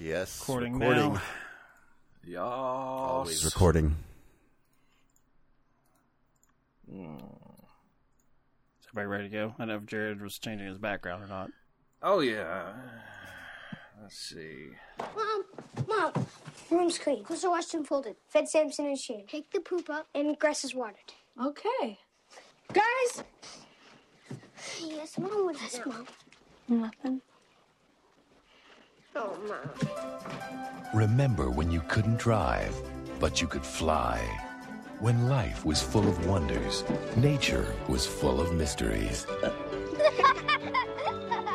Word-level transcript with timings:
Yes. 0.00 0.40
Recording, 0.40 0.78
recording. 0.78 1.12
now. 1.12 1.22
Yes. 2.26 2.40
Always 2.40 3.44
recording. 3.44 3.96
Hmm. 6.90 7.16
Is 7.16 8.86
everybody 8.88 9.06
ready 9.06 9.24
to 9.24 9.28
go? 9.28 9.54
I 9.58 9.58
don't 9.58 9.68
know 9.68 9.76
if 9.76 9.84
Jared 9.84 10.22
was 10.22 10.38
changing 10.38 10.68
his 10.68 10.78
background 10.78 11.24
or 11.24 11.26
not. 11.26 11.50
Oh 12.02 12.20
yeah. 12.20 12.72
Let's 14.00 14.16
see. 14.16 14.68
Mom, 14.98 15.44
Mom, 15.86 16.26
room's 16.70 16.98
clean. 16.98 17.22
Clothes 17.22 17.44
are 17.44 17.50
washed 17.50 17.74
and 17.74 17.86
folded. 17.86 18.16
Fed 18.26 18.48
Samson 18.48 18.86
and 18.86 18.98
Shane. 18.98 19.26
Pick 19.26 19.50
the 19.50 19.60
poop 19.60 19.90
up 19.90 20.06
and 20.14 20.38
grass 20.38 20.64
is 20.64 20.74
watered. 20.74 21.12
Okay. 21.38 21.98
Guys! 22.72 23.24
Yes, 24.82 25.18
Mom, 25.18 25.44
what 25.44 25.56
is 25.56 25.80
Mom? 25.84 26.06
Nothing. 26.68 27.20
Oh, 29.16 29.36
Mom. 29.48 29.58
Remember 30.94 31.50
when 31.50 31.70
you 31.70 31.82
couldn't 31.88 32.18
drive, 32.18 32.74
but 33.18 33.40
you 33.40 33.48
could 33.48 33.64
fly? 33.64 34.20
When 35.00 35.28
life 35.28 35.64
was 35.64 35.82
full 35.82 36.06
of 36.06 36.26
wonders, 36.26 36.84
nature 37.16 37.74
was 37.88 38.06
full 38.06 38.40
of 38.40 38.52
mysteries, 38.52 39.26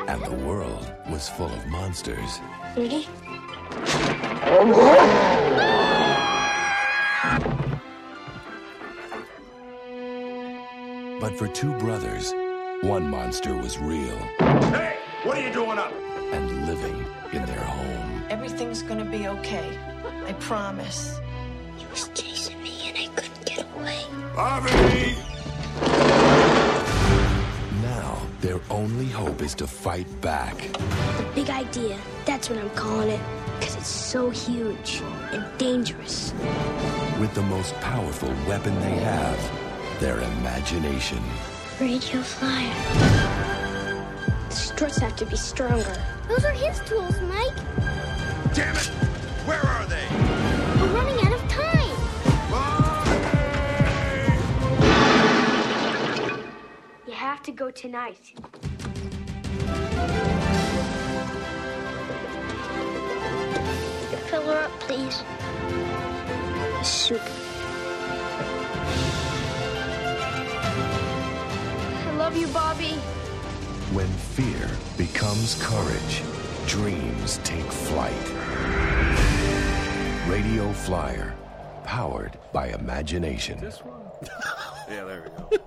and 0.08 0.26
the 0.26 0.36
world 0.46 0.92
was 1.10 1.30
full 1.30 1.52
of 1.54 1.66
monsters. 1.68 2.40
Ready? 2.76 3.08
But 11.22 11.38
for 11.38 11.48
two 11.48 11.74
brothers, 11.78 12.34
one 12.82 13.10
monster 13.10 13.56
was 13.56 13.78
real 13.80 14.18
Hey, 14.40 14.98
what 15.24 15.38
are 15.38 15.48
you 15.48 15.54
doing 15.54 15.78
up? 15.78 15.94
And 16.34 16.68
living 16.68 17.06
in 17.32 17.46
their 17.46 17.64
home. 17.64 18.24
Everything's 18.30 18.82
gonna 18.82 19.06
be 19.06 19.28
okay. 19.28 19.78
I 20.26 20.34
promise. 20.34 21.20
He 21.78 21.86
was 21.88 22.10
chasing 22.14 22.62
me 22.64 22.90
and 22.90 22.98
I 22.98 23.08
couldn't 23.16 23.46
get 23.46 23.66
away. 23.76 24.02
Harvey! 24.34 25.16
Now, 27.82 28.20
their 28.42 28.60
only 28.70 29.06
hope 29.06 29.42
is 29.42 29.54
to 29.56 29.68
fight 29.68 30.08
back. 30.22 30.58
The 30.58 31.28
big 31.36 31.50
idea, 31.50 32.00
that's 32.26 32.50
what 32.50 32.60
I'm 32.60 32.70
calling 32.72 33.10
it. 33.10 33.22
Because 33.60 33.76
it's 33.76 33.88
so 33.88 34.30
huge 34.30 35.02
and 35.32 35.46
dangerous. 35.58 36.34
With 37.20 37.34
the 37.36 37.44
most 37.44 37.74
powerful 37.76 38.34
weapon 38.48 38.78
they 38.82 38.98
have, 38.98 40.00
their 40.00 40.20
imagination. 40.20 41.22
Radio 41.80 42.22
flyer. 42.22 43.45
The 44.50 44.56
struts 44.56 44.98
have 44.98 45.16
to 45.18 45.26
be 45.26 45.36
stronger. 45.36 46.04
Those 46.28 46.46
are 46.46 46.52
his 46.52 46.80
tools, 46.82 47.20
Mike. 47.22 47.56
Damn 48.54 48.76
it! 48.76 48.90
Where 49.46 49.62
are 49.62 49.86
they? 49.86 50.08
We're 50.82 50.94
running 50.94 51.20
out 51.26 51.34
of 51.34 51.48
time. 51.50 51.76
You 57.08 57.14
have 57.14 57.44
to 57.44 57.52
go 57.52 57.70
tonight. 57.70 58.34
Fill 64.30 64.42
her 64.48 64.66
up, 64.66 64.72
please. 64.82 65.24
Soup. 66.84 67.22
I 72.08 72.12
love 72.18 72.36
you, 72.36 72.48
Bobby. 72.48 73.00
When 73.94 74.08
fear 74.08 74.70
becomes 74.98 75.56
courage, 75.62 76.22
dreams 76.68 77.40
take 77.44 77.64
flight. 77.66 78.14
Radio 80.28 80.72
Flyer, 80.74 81.36
powered 81.84 82.38
by 82.52 82.70
imagination. 82.70 83.60
This 83.60 83.80
one? 83.84 84.02
Yeah, 84.88 85.04
there 85.06 85.24
we 85.24 85.30
go. 85.58 85.64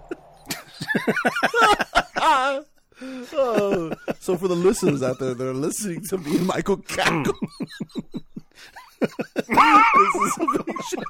Oh, 3.40 3.92
so 4.18 4.36
for 4.36 4.48
the 4.48 4.56
listeners 4.56 5.04
out 5.04 5.20
there 5.20 5.32
that 5.32 5.46
are 5.46 5.54
listening 5.54 6.00
to 6.06 6.18
me 6.18 6.36
and 6.36 6.46
Michael 6.48 6.78
cackle, 6.78 7.32
this 9.00 9.08
is 9.48 10.38
a 10.38 10.64
picture. 10.64 11.02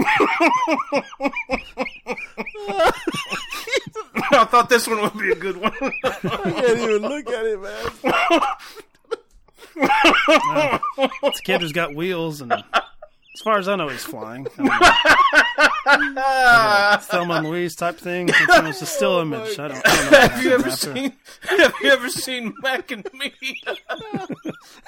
I 4.32 4.44
thought 4.44 4.68
this 4.68 4.86
one 4.88 5.00
would 5.02 5.18
be 5.18 5.32
a 5.32 5.34
good 5.34 5.56
one. 5.56 5.72
I 6.04 6.10
can't 6.20 6.78
even 6.78 7.02
look 7.02 7.28
at 7.28 7.46
it, 7.46 7.60
man. 7.60 7.90
It's 11.24 11.40
a 11.40 11.42
kid 11.42 11.60
who's 11.60 11.72
got 11.72 11.94
wheels, 11.94 12.40
and 12.40 12.52
as 12.52 12.62
far 13.42 13.58
as 13.58 13.68
I 13.68 13.76
know, 13.76 13.88
he's 13.88 14.04
flying. 14.04 14.46
I 14.58 15.70
don't 15.96 16.14
know. 16.14 16.20
Like 16.20 17.00
a 17.00 17.02
Thelma 17.02 17.34
and 17.36 17.48
Louise 17.48 17.74
type 17.74 17.96
thing. 17.98 18.28
It's 18.30 18.82
a 18.82 18.86
still 18.86 19.12
oh 19.12 19.22
image. 19.22 19.58
I 19.58 19.68
don't, 19.68 19.82
I 19.86 19.96
don't 19.96 20.10
know. 20.10 20.18
have 20.18 20.42
you 20.44 20.50
ever 20.52 20.68
after. 20.68 20.94
seen? 20.94 21.12
Have 21.48 21.74
you 21.82 21.90
ever 21.90 22.08
seen 22.08 22.54
Mac 22.62 22.90
and 22.90 23.06
Me? 23.14 23.32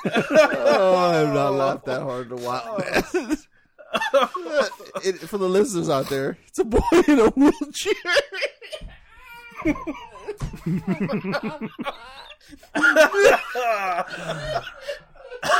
Oh, 0.04 0.96
I 0.96 1.14
have 1.16 1.32
not 1.34 1.52
laughed 1.54 1.84
that 1.86 2.02
hard 2.02 2.30
in 2.32 2.38
a 2.38 2.42
while, 2.42 2.78
man. 2.78 3.36
it, 5.04 5.18
for 5.20 5.38
the 5.38 5.48
listeners 5.48 5.88
out 5.88 6.08
there, 6.08 6.38
it's 6.48 6.58
a 6.58 6.64
boy 6.64 6.80
in 7.08 7.18
a 7.18 7.28
wheelchair. 7.30 7.92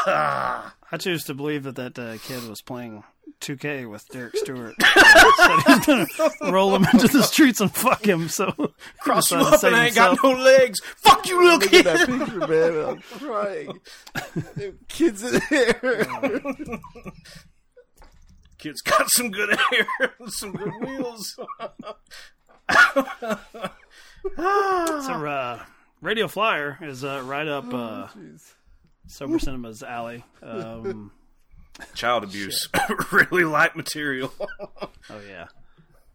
I 0.05 0.99
choose 0.99 1.25
to 1.25 1.35
believe 1.35 1.65
that 1.65 1.77
that 1.77 1.99
uh, 1.99 2.19
kid 2.19 2.49
was 2.49 2.61
playing 2.61 3.03
2K 3.41 3.91
with 3.91 4.07
Derek 4.09 4.37
Stewart. 4.37 4.75
He's 4.79 5.87
gonna 5.87 6.07
roll 6.53 6.75
him 6.75 6.87
into 6.93 7.09
the 7.09 7.23
streets 7.23 7.61
and 7.61 7.75
fuck 7.75 8.07
him. 8.07 8.29
So 8.29 8.73
Cross 9.01 9.31
he 9.31 9.37
you 9.37 9.43
up 9.43 9.63
and 9.65 9.75
I 9.75 9.87
ain't 9.87 9.95
got 9.95 10.19
no 10.23 10.33
legs. 10.33 10.81
Fuck 10.97 11.27
you, 11.29 11.43
little 11.43 11.59
Look 11.59 11.65
at 11.65 11.71
kid. 11.71 11.85
that 11.87 12.07
picture, 12.07 12.47
man. 12.47 12.89
I'm 12.89 13.01
crying. 13.19 13.81
Kids 14.89 15.25
in 15.25 15.41
there. 15.51 16.17
Kid's 18.63 18.81
got 18.81 19.11
some 19.11 19.33
good 19.33 19.59
hair, 19.71 20.15
some 20.29 20.53
good 20.53 20.73
wheels. 20.87 21.35
So, 24.37 25.27
uh, 25.27 25.65
Radio 26.01 26.29
Flyer 26.29 26.79
is 26.81 27.03
uh, 27.03 27.23
right 27.25 27.49
up 27.49 27.75
uh, 27.75 28.07
Sober 29.09 29.41
Cinema's 29.41 29.83
alley. 29.83 30.23
Um, 30.41 31.11
Child 31.95 32.23
abuse, 32.23 32.69
really 33.13 33.43
light 33.43 33.75
material. 33.75 34.33
oh 34.39 35.21
yeah. 35.29 35.47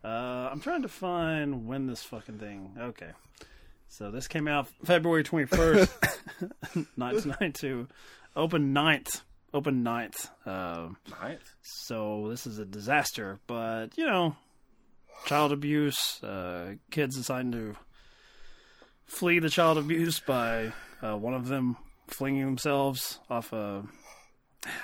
Uh, 0.01 0.47
I'm 0.49 0.61
trying 0.61 0.83
to 0.83 0.87
find 0.87 1.67
when 1.67 1.87
this 1.87 2.01
fucking 2.03 2.39
thing. 2.39 2.77
Okay, 2.79 3.09
so 3.89 4.09
this 4.09 4.29
came 4.29 4.47
out 4.47 4.69
February 4.85 5.25
21st, 5.25 5.89
1992. 6.95 7.87
Open 8.37 8.73
9th. 8.73 9.21
Open 9.53 9.83
9th. 9.83 10.29
Uh, 10.45 10.89
Ninth. 11.21 11.53
so 11.61 12.27
this 12.29 12.45
is 12.45 12.59
a 12.59 12.65
disaster, 12.65 13.39
but 13.47 13.97
you 13.97 14.05
know, 14.05 14.35
child 15.25 15.51
abuse. 15.51 16.21
Uh, 16.23 16.73
kids 16.91 17.15
deciding 17.15 17.51
to 17.53 17.75
flee 19.05 19.39
the 19.39 19.49
child 19.49 19.77
abuse 19.77 20.19
by 20.19 20.73
uh, 21.01 21.15
one 21.15 21.33
of 21.33 21.47
them 21.47 21.77
flinging 22.07 22.45
themselves 22.45 23.19
off 23.29 23.53
a. 23.53 23.83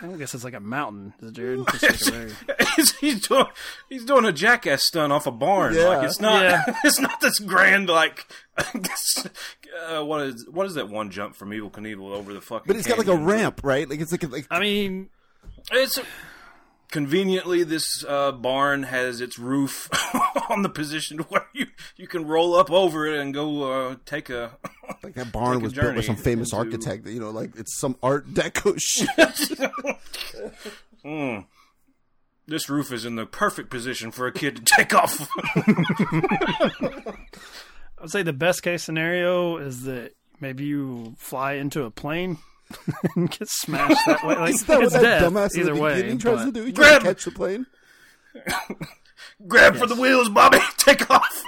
I 0.02 0.08
guess 0.18 0.34
it's 0.34 0.44
like 0.44 0.54
a 0.54 0.60
mountain, 0.60 1.14
dude. 1.32 1.68
It's 1.74 2.10
like 2.10 2.60
a 2.60 2.66
he's, 2.76 2.98
he's 2.98 3.28
doing 3.28 3.46
he's 3.90 4.06
doing 4.06 4.26
a 4.26 4.32
jackass 4.32 4.84
stunt 4.84 5.14
off 5.14 5.28
a 5.28 5.32
barn. 5.32 5.76
Yeah. 5.76 5.88
Like 5.88 6.08
it's 6.08 6.20
not 6.20 6.42
Yeah. 6.42 6.64
it's 6.84 7.00
not 7.00 7.22
this 7.22 7.40
grand 7.40 7.90
like 7.90 8.26
uh, 8.58 10.04
what 10.04 10.22
is 10.22 10.48
what 10.50 10.66
is 10.66 10.76
that 10.76 10.90
one 10.90 11.10
jump 11.12 11.36
from 11.36 11.52
Evel 11.52 11.72
Knievel 11.72 12.12
over 12.12 12.34
the 12.34 12.42
fucking 12.42 12.66
But 12.68 12.76
it's 12.76 12.88
got 12.88 12.98
like 12.98 13.08
a 13.08 13.16
ramp, 13.16 13.62
right? 13.64 13.90
Like 13.90 14.00
it's 14.00 14.12
like 14.12 14.30
like 14.30 14.48
I 14.50 14.60
mean, 14.60 15.10
It's 15.72 16.00
conveniently 16.94 17.64
this 17.64 18.06
uh, 18.08 18.32
barn 18.32 18.84
has 18.84 19.20
its 19.20 19.40
roof 19.40 19.90
on 20.50 20.62
the 20.62 20.70
position 20.70 21.18
where 21.30 21.48
you 21.52 21.66
you 21.98 22.08
can 22.08 22.26
roll 22.26 22.54
up 22.54 22.72
over 22.72 23.08
it 23.08 23.20
and 23.20 23.34
go 23.34 23.64
uh, 23.90 23.96
take 24.06 24.30
a 24.30 24.52
like 25.04 25.16
that 25.16 25.32
barn 25.32 25.60
was 25.60 25.74
built 25.74 25.96
by 25.96 26.02
some 26.02 26.16
famous 26.16 26.54
into- 26.54 26.64
architect. 26.64 27.08
You 27.08 27.20
know, 27.20 27.32
like 27.32 27.56
it's 27.58 27.78
some 27.80 27.98
Art 28.04 28.28
Deco 28.32 28.80
shit. 28.80 29.10
this 32.46 32.70
roof 32.70 32.94
is 32.94 33.06
in 33.06 33.16
the 33.16 33.26
perfect 33.26 33.72
position 33.72 34.12
for 34.12 34.28
a 34.28 34.32
kid 34.32 34.58
to 34.58 34.64
take 34.64 34.94
off. 34.94 35.28
I'd 38.00 38.12
say 38.12 38.22
the 38.22 38.34
best 38.34 38.62
case 38.62 38.84
scenario 38.84 39.58
is 39.58 39.84
that 39.86 40.14
maybe 40.40 40.66
you 40.66 41.16
fly 41.18 41.54
into 41.54 41.84
a 41.86 41.92
plane 41.92 42.38
and 43.16 43.30
get 43.32 43.48
smashed 43.50 44.06
that 44.06 44.26
way. 44.26 44.36
Like 44.36 44.50
Is 44.54 44.64
that 44.66 44.80
what 44.82 44.92
that 44.94 45.02
death 45.02 45.24
dumbass 45.24 45.56
in 45.56 45.62
either 45.62 45.74
the 45.74 45.82
way. 45.82 45.96
beginning 45.96 46.18
tries 46.20 46.38
but- 46.40 46.46
to 46.46 46.52
do? 46.52 46.64
He 46.66 46.72
Grab- 46.72 47.02
to 47.02 47.08
catch 47.08 47.26
the 47.26 47.32
plane. 47.32 47.66
Grab 49.48 49.76
for 49.76 49.88
the 49.88 49.96
wheels, 49.96 50.30
Bobby. 50.30 50.60
Take 50.78 51.10
off. 51.10 51.44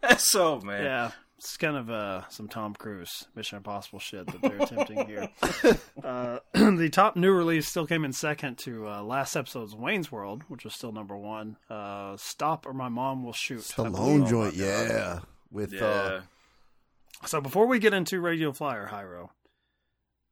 That's 0.00 0.30
so 0.30 0.60
man. 0.60 0.84
Yeah. 0.84 1.10
it's 1.38 1.56
kind 1.56 1.76
of 1.76 1.88
uh, 1.90 2.22
some 2.28 2.48
Tom 2.48 2.74
Cruise 2.74 3.26
Mission 3.36 3.56
Impossible 3.58 3.98
shit 4.00 4.26
that 4.26 4.42
they're 4.42 4.60
attempting 4.62 5.06
here. 5.06 5.28
Uh, 6.02 6.38
the 6.54 6.88
top 6.90 7.14
new 7.16 7.30
release 7.32 7.68
still 7.68 7.86
came 7.86 8.04
in 8.04 8.12
second 8.12 8.58
to 8.58 8.88
uh, 8.88 9.02
last 9.02 9.36
episode's 9.36 9.74
Wayne's 9.74 10.10
World, 10.10 10.42
which 10.48 10.64
was 10.64 10.74
still 10.74 10.92
number 10.92 11.16
one. 11.16 11.56
Uh, 11.70 12.16
Stop 12.16 12.66
or 12.66 12.72
My 12.72 12.88
Mom 12.88 13.24
Will 13.24 13.32
Shoot. 13.32 13.70
I 13.78 13.84
believe. 13.84 13.94
Stallone 13.94 14.28
joint, 14.28 14.54
yeah. 14.54 15.20
With 15.52 15.72
Yeah. 15.72 16.20
So 17.26 17.40
before 17.40 17.66
we 17.66 17.78
get 17.78 17.94
into 17.94 18.20
Radio 18.20 18.52
Flyer, 18.52 18.88
Hyro, 18.92 19.30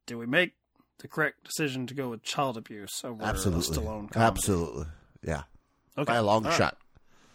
did 0.05 0.15
we 0.15 0.25
make 0.25 0.53
the 0.99 1.07
correct 1.07 1.43
decision 1.43 1.87
to 1.87 1.93
go 1.93 2.09
with 2.09 2.21
child 2.23 2.57
abuse 2.57 3.01
over 3.03 3.23
a 3.23 3.25
absolutely, 3.25 3.77
Stallone? 3.77 4.11
comedy? 4.11 4.19
absolutely, 4.19 4.85
yeah, 5.23 5.43
Okay. 5.97 6.11
by 6.11 6.17
a 6.17 6.23
long 6.23 6.43
All 6.45 6.51
right. 6.51 6.57
shot. 6.57 6.77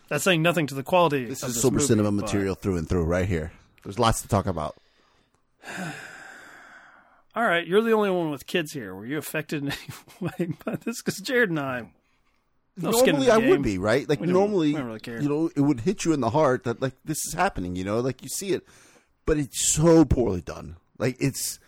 That's 0.09 0.23
saying 0.25 0.43
nothing 0.43 0.67
to 0.69 0.75
the 0.75 0.83
quality. 0.85 1.25
This 1.25 1.43
is 1.43 1.55
this 1.55 1.63
sober 1.63 1.77
movie, 1.77 1.87
cinema 1.87 2.13
but- 2.13 2.25
material 2.27 2.55
through 2.55 2.77
and 2.77 2.89
through, 2.89 3.05
right 3.05 3.27
here. 3.27 3.53
There's 3.83 3.99
lots 3.99 4.23
to 4.23 4.29
talk 4.29 4.47
about. 4.47 4.77
All 7.35 7.45
right, 7.45 7.67
you're 7.67 7.83
the 7.83 7.93
only 7.93 8.11
one 8.11 8.31
with 8.31 8.47
kids 8.47 8.73
here. 8.73 8.95
Were 8.95 9.05
you 9.05 9.19
affected 9.19 9.63
in 9.63 9.69
any 9.73 9.79
way 10.39 10.55
by 10.65 10.77
this? 10.77 11.03
Because 11.03 11.19
Jared 11.19 11.51
and 11.51 11.59
I, 11.61 11.87
no 12.79 12.91
normally 12.91 13.31
I 13.31 13.41
game. 13.41 13.51
would 13.51 13.63
be 13.63 13.77
right. 13.79 14.09
Like 14.09 14.21
normally, 14.21 14.75
really 14.75 15.01
care. 15.01 15.21
you 15.21 15.29
know, 15.29 15.51
it 15.55 15.61
would 15.61 15.81
hit 15.81 16.05
you 16.05 16.13
in 16.13 16.21
the 16.21 16.31
heart 16.31 16.65
that 16.65 16.81
like 16.81 16.95
this 17.05 17.19
is 17.27 17.35
happening. 17.35 17.77
You 17.77 17.85
know, 17.85 18.01
like 18.01 18.23
you 18.23 18.29
see 18.29 18.53
it, 18.53 18.65
but 19.27 19.37
it's 19.37 19.73
so 19.75 20.05
poorly 20.05 20.41
done. 20.41 20.77
Like 20.99 21.17
it's 21.21 21.59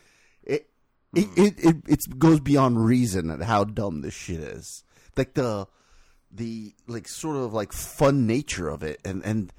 it 0.42 0.68
it 1.14 1.24
Hmm. 1.26 1.42
it, 1.42 1.54
it, 1.58 1.76
it 1.86 2.18
goes 2.18 2.40
beyond 2.40 2.84
reason 2.84 3.30
at 3.30 3.42
how 3.42 3.64
dumb 3.64 4.00
this 4.00 4.14
shit 4.14 4.40
is. 4.40 4.84
Like 5.16 5.34
the 5.34 5.66
the 6.30 6.74
like 6.86 7.08
sort 7.08 7.36
of 7.36 7.52
like 7.52 7.72
fun 7.72 8.26
nature 8.26 8.68
of 8.68 8.82
it, 8.82 9.00
and 9.04 9.22
and 9.24 9.52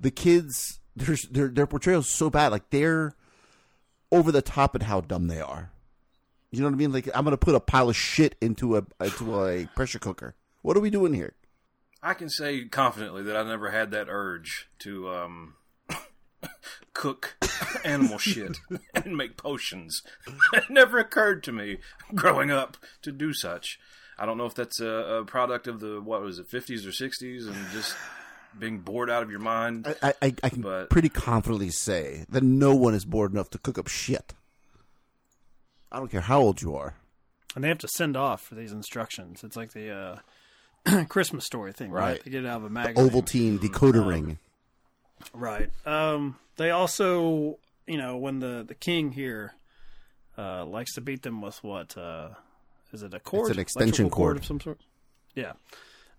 the 0.00 0.10
kids 0.10 0.80
their 0.96 1.16
their 1.30 1.48
their 1.48 1.66
portrayal 1.66 2.00
is 2.00 2.08
so 2.08 2.30
bad. 2.30 2.52
Like 2.52 2.70
they're 2.70 3.14
over 4.10 4.32
the 4.32 4.42
top 4.42 4.74
at 4.74 4.82
how 4.84 5.00
dumb 5.00 5.26
they 5.28 5.40
are. 5.40 5.70
You 6.50 6.60
know 6.60 6.66
what 6.66 6.74
I 6.74 6.76
mean? 6.78 6.92
Like 6.92 7.08
I'm 7.14 7.24
gonna 7.24 7.36
put 7.36 7.54
a 7.54 7.60
pile 7.60 7.88
of 7.88 7.96
shit 7.96 8.36
into 8.40 8.76
a 8.76 8.84
into 9.00 9.42
a 9.44 9.66
pressure 9.74 9.98
cooker. 9.98 10.34
What 10.62 10.76
are 10.76 10.80
we 10.80 10.90
doing 10.90 11.14
here? 11.14 11.34
I 12.02 12.14
can 12.14 12.28
say 12.28 12.64
confidently 12.64 13.22
that 13.24 13.36
I 13.36 13.42
never 13.44 13.70
had 13.70 13.90
that 13.92 14.08
urge 14.10 14.68
to 14.80 15.08
um, 15.08 15.54
cook 16.94 17.36
animal 17.84 18.18
shit 18.18 18.58
and 18.94 19.16
make 19.16 19.36
potions. 19.36 20.02
it 20.52 20.64
never 20.70 20.98
occurred 20.98 21.42
to 21.44 21.52
me 21.52 21.78
growing 22.14 22.50
up 22.50 22.76
to 23.02 23.12
do 23.12 23.32
such. 23.32 23.78
I 24.18 24.26
don't 24.26 24.38
know 24.38 24.46
if 24.46 24.54
that's 24.54 24.80
a, 24.80 24.86
a 24.86 25.24
product 25.24 25.66
of 25.66 25.80
the 25.80 26.00
what 26.00 26.22
was 26.22 26.38
it, 26.38 26.48
fifties 26.48 26.86
or 26.86 26.92
sixties, 26.92 27.46
and 27.46 27.56
just 27.72 27.96
being 28.58 28.78
bored 28.80 29.08
out 29.10 29.22
of 29.22 29.30
your 29.30 29.40
mind. 29.40 29.86
I, 30.02 30.14
I, 30.22 30.34
I 30.44 30.48
can 30.50 30.60
But- 30.62 30.90
pretty 30.90 31.08
confidently 31.08 31.70
say 31.70 32.26
that 32.28 32.42
no 32.42 32.74
one 32.74 32.94
is 32.94 33.04
bored 33.04 33.32
enough 33.32 33.50
to 33.50 33.58
cook 33.58 33.78
up 33.78 33.88
shit. 33.88 34.34
I 35.90 35.98
don't 35.98 36.10
care 36.10 36.20
how 36.20 36.40
old 36.40 36.62
you 36.62 36.74
are. 36.76 36.94
and 37.54 37.62
they 37.64 37.68
have 37.68 37.78
to 37.78 37.88
send 37.88 38.16
off 38.16 38.42
for 38.42 38.54
these 38.54 38.72
instructions. 38.72 39.42
It's 39.44 39.56
like 39.56 39.72
the 39.72 40.20
uh, 40.86 41.04
Christmas 41.08 41.44
story 41.46 41.72
thing, 41.72 41.90
right? 41.90 42.02
Right. 42.12 42.24
They 42.24 42.30
get 42.30 42.44
it 42.44 42.48
out 42.48 42.58
of 42.58 42.62
a 42.64 42.68
The 42.68 42.70
magazine. 42.74 43.10
Ovaltine 43.10 43.58
decoder 43.58 44.06
ring. 44.06 44.38
Right. 45.32 45.70
Um, 45.86 46.36
they 46.56 46.70
also, 46.70 47.58
you 47.86 47.96
know, 47.98 48.16
when 48.16 48.40
the 48.40 48.64
the 48.66 48.74
king 48.74 49.12
here 49.12 49.54
uh, 50.36 50.64
likes 50.64 50.94
to 50.94 51.00
beat 51.00 51.22
them 51.22 51.40
with 51.42 51.62
what 51.62 51.96
uh, 51.96 52.30
is 52.92 53.02
it 53.02 53.14
a 53.14 53.20
cord? 53.20 53.48
It's 53.48 53.56
an 53.56 53.60
extension 53.60 54.06
Electrical 54.06 54.24
cord. 54.24 54.36
of 54.36 54.44
some 54.44 54.60
sort. 54.60 54.80
Yeah. 55.34 55.52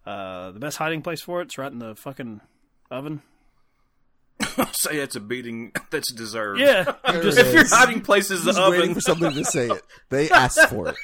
Uh, 0.06 0.52
the 0.52 0.60
best 0.60 0.78
hiding 0.78 1.02
place 1.02 1.22
for 1.22 1.42
it's 1.42 1.58
right 1.58 1.72
in 1.72 1.80
the 1.80 1.96
fucking 1.96 2.42
oven. 2.92 3.22
say 4.72 4.98
it's 4.98 5.16
a 5.16 5.20
beating 5.20 5.72
that's 5.92 6.12
deserved. 6.12 6.60
Yeah. 6.60 6.96
You 7.14 7.22
just, 7.22 7.38
If 7.38 7.54
your 7.54 7.68
hiding 7.68 8.02
place 8.02 8.32
is 8.32 8.44
the 8.44 8.52
Just 8.54 8.70
waiting 8.70 8.82
oven, 8.92 8.96
for 8.96 9.02
somebody 9.02 9.36
to 9.36 9.46
say 9.46 9.68
it. 9.70 9.84
They 10.10 10.30
asked 10.30 10.70
for 10.70 10.90
it. 10.90 10.96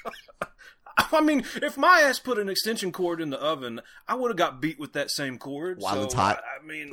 I 0.97 1.21
mean, 1.21 1.43
if 1.61 1.77
my 1.77 2.01
ass 2.01 2.19
put 2.19 2.39
an 2.39 2.49
extension 2.49 2.91
cord 2.91 3.21
in 3.21 3.29
the 3.29 3.39
oven, 3.39 3.79
I 4.07 4.15
would 4.15 4.29
have 4.29 4.37
got 4.37 4.59
beat 4.61 4.79
with 4.79 4.93
that 4.93 5.11
same 5.11 5.37
cord. 5.37 5.77
While 5.79 5.95
so, 5.95 6.03
it's 6.03 6.13
hot. 6.13 6.41
I, 6.43 6.61
I 6.61 6.67
mean, 6.67 6.91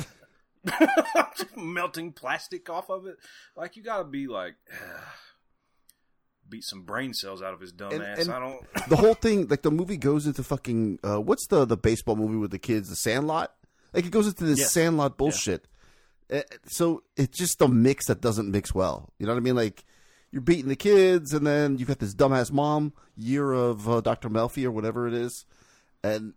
melting 1.57 2.13
plastic 2.13 2.69
off 2.71 2.91
of 2.91 3.07
it. 3.07 3.17
Like 3.57 3.77
you 3.77 3.83
got 3.83 3.99
to 3.99 4.05
be 4.05 4.27
like, 4.27 4.55
beat 6.49 6.65
some 6.65 6.83
brain 6.83 7.13
cells 7.13 7.43
out 7.43 7.55
of 7.55 7.61
his 7.61 7.73
dumb 7.73 7.93
And- 7.93 8.03
ass. 8.03 8.19
and- 8.21 8.31
I 8.31 8.39
don't. 8.39 8.67
The 8.89 8.97
whole 8.97 9.15
thing, 9.15 9.49
like 9.49 9.63
the 9.63 9.71
movie 9.71 9.97
goes 9.97 10.27
into 10.27 10.43
fucking, 10.45 11.01
uh, 11.03 11.21
what's 11.21 11.47
the, 11.49 11.65
the 11.65 11.77
baseball 11.77 12.17
movie 12.17 12.37
with 12.37 12.51
the 12.53 12.59
kids, 12.59 12.89
The 12.89 12.97
Sandlot? 12.97 13.53
Like 13.93 14.05
it 14.07 14.11
goes 14.11 14.27
into 14.29 14.45
this 14.45 14.61
Yes. 14.61 14.73
Sandlot 14.73 15.17
bullshit. 15.17 15.67
Uh, 16.33 16.43
So 16.67 17.03
it's 17.17 17.37
just 17.37 17.61
a 17.63 17.69
mix 17.69 18.07
that 18.07 18.21
doesn't 18.21 18.51
mix 18.51 18.75
well. 18.75 19.13
You 19.19 19.27
know 19.27 19.33
what 19.33 19.39
I 19.41 19.43
mean? 19.43 19.57
Like 19.57 19.85
you're 20.33 20.43
beating 20.43 20.69
the 20.69 20.77
kids, 20.77 21.33
and 21.33 21.47
then 21.47 21.79
you've 21.79 21.89
got 21.89 21.99
this 22.01 22.15
dumbass 22.15 22.53
mom, 22.53 22.93
year 23.17 23.53
of 23.53 23.89
uh, 23.89 24.01
Dr. 24.01 24.29
Melfi 24.29 24.65
or 24.65 24.71
whatever 24.71 25.07
it 25.09 25.15
is, 25.15 25.47
and 26.03 26.35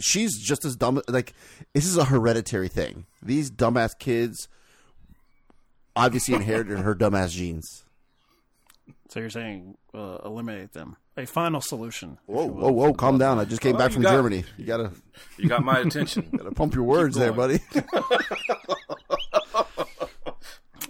she's 0.00 0.38
just 0.40 0.64
as 0.64 0.76
dumb. 0.76 1.00
Like 1.08 1.32
this 1.74 1.86
is 1.86 1.96
a 1.96 2.04
hereditary 2.04 2.68
thing. 2.68 3.06
These 3.22 3.50
dumbass 3.50 3.98
kids 3.98 4.48
obviously 5.96 6.34
inherited 6.34 6.78
her 6.78 6.94
dumbass 6.94 7.30
genes. 7.30 7.84
so 9.10 9.20
you're 9.20 9.30
saying 9.30 9.76
uh, 9.94 10.18
eliminate 10.24 10.72
them? 10.72 10.96
A 11.16 11.26
final 11.26 11.60
solution. 11.60 12.18
Whoa, 12.26 12.46
whoa, 12.46 12.72
whoa! 12.72 12.92
Calm 12.92 13.18
down. 13.18 13.38
I 13.38 13.44
just 13.44 13.60
came 13.62 13.76
Well, 13.76 13.86
back 13.86 13.92
from 13.92 14.02
got- 14.02 14.12
Germany. 14.12 14.42
You 14.56 14.64
gotta, 14.66 14.90
You 15.38 15.48
got 15.48 15.62
my 15.64 15.78
attention. 15.78 16.28
gotta 16.36 16.50
pump 16.50 16.74
your 16.74 16.82
words 16.84 17.16
there, 17.16 17.32
buddy. 17.32 17.60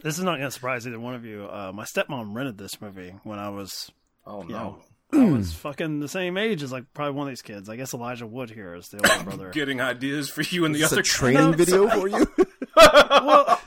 This 0.03 0.19
is 0.19 0.25
not 0.25 0.33
going 0.33 0.43
to 0.49 0.51
surprise 0.51 0.87
either 0.87 1.01
one 1.01 1.15
of 1.15 1.25
you. 1.25 1.45
Uh, 1.51 1.73
my 1.75 1.85
stepmom 1.85 2.35
rented 2.35 2.59
this 2.59 2.79
movie 2.79 3.15
when 3.23 3.39
I 3.39 3.49
was 3.49 3.91
Oh 4.27 4.43
no! 4.43 4.49
know, 4.49 4.79
I 5.15 5.31
was 5.31 5.53
fucking 5.55 6.01
the 6.01 6.09
same 6.09 6.37
age 6.37 6.63
as 6.63 6.73
like 6.73 6.85
probably 6.93 7.15
one 7.15 7.27
of 7.27 7.31
these 7.31 7.43
kids. 7.43 7.69
I 7.69 7.77
guess 7.77 7.95
Elijah 7.95 8.27
Wood 8.27 8.51
here 8.51 8.75
is 8.75 8.89
the 8.89 8.97
older 8.99 9.25
brother. 9.25 9.51
Getting 9.51 9.81
ideas 9.81 10.29
for 10.29 10.43
you 10.43 10.65
and 10.65 10.75
the 10.75 10.83
It's 10.83 10.93
other 10.93 11.01
a 11.01 11.05
training 11.05 11.51
No, 11.51 11.53
video 11.53 11.89
for 11.89 12.09
you. 12.09 12.27
well, 12.77 13.61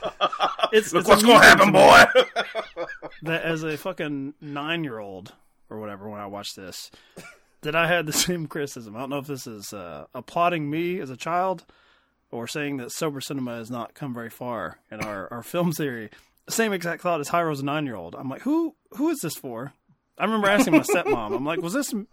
it's, 0.72 0.92
Look 0.92 1.02
it's 1.02 1.08
what's 1.08 1.22
going 1.22 1.40
to 1.40 1.48
amusing 1.48 1.72
happen, 1.72 1.72
me 1.72 1.72
boy. 1.72 2.84
That 3.22 3.42
as 3.42 3.62
a 3.64 3.76
fucking 3.76 4.34
nine 4.40 4.84
year 4.84 4.98
old 4.98 5.32
or 5.70 5.80
whatever, 5.80 6.08
when 6.08 6.20
I 6.20 6.26
watched 6.26 6.56
this, 6.56 6.90
that 7.62 7.74
I 7.74 7.88
had 7.88 8.06
the 8.06 8.12
same 8.26 8.46
criticism. 8.46 8.94
I 8.96 9.00
don't 9.00 9.10
know 9.10 9.18
if 9.18 9.26
this 9.26 9.46
is 9.46 9.72
uh, 9.72 10.06
applauding 10.14 10.70
me 10.70 11.00
as 11.00 11.10
a 11.10 11.16
child 11.16 11.64
or 12.30 12.46
saying 12.46 12.76
that 12.76 12.92
sober 12.92 13.20
cinema 13.20 13.56
has 13.56 13.70
not 13.70 13.94
come 13.94 14.14
very 14.14 14.30
far 14.30 14.78
in 14.90 15.00
our, 15.00 15.32
our 15.32 15.42
film 15.42 15.72
theory. 15.72 16.10
Same 16.48 16.72
exact 16.72 17.02
thought 17.02 17.20
as 17.20 17.28
Hyro's 17.28 17.62
nine 17.62 17.86
year 17.86 17.96
old. 17.96 18.14
I'm 18.14 18.28
like, 18.28 18.42
who 18.42 18.74
who 18.92 19.08
is 19.10 19.18
this 19.20 19.34
for? 19.36 19.72
I 20.18 20.24
remember 20.24 20.48
asking 20.48 20.74
my 20.74 20.80
stepmom. 20.80 21.34
I'm 21.34 21.44
like, 21.44 21.60
was 21.60 21.72
this 21.72 21.92
is 21.92 22.04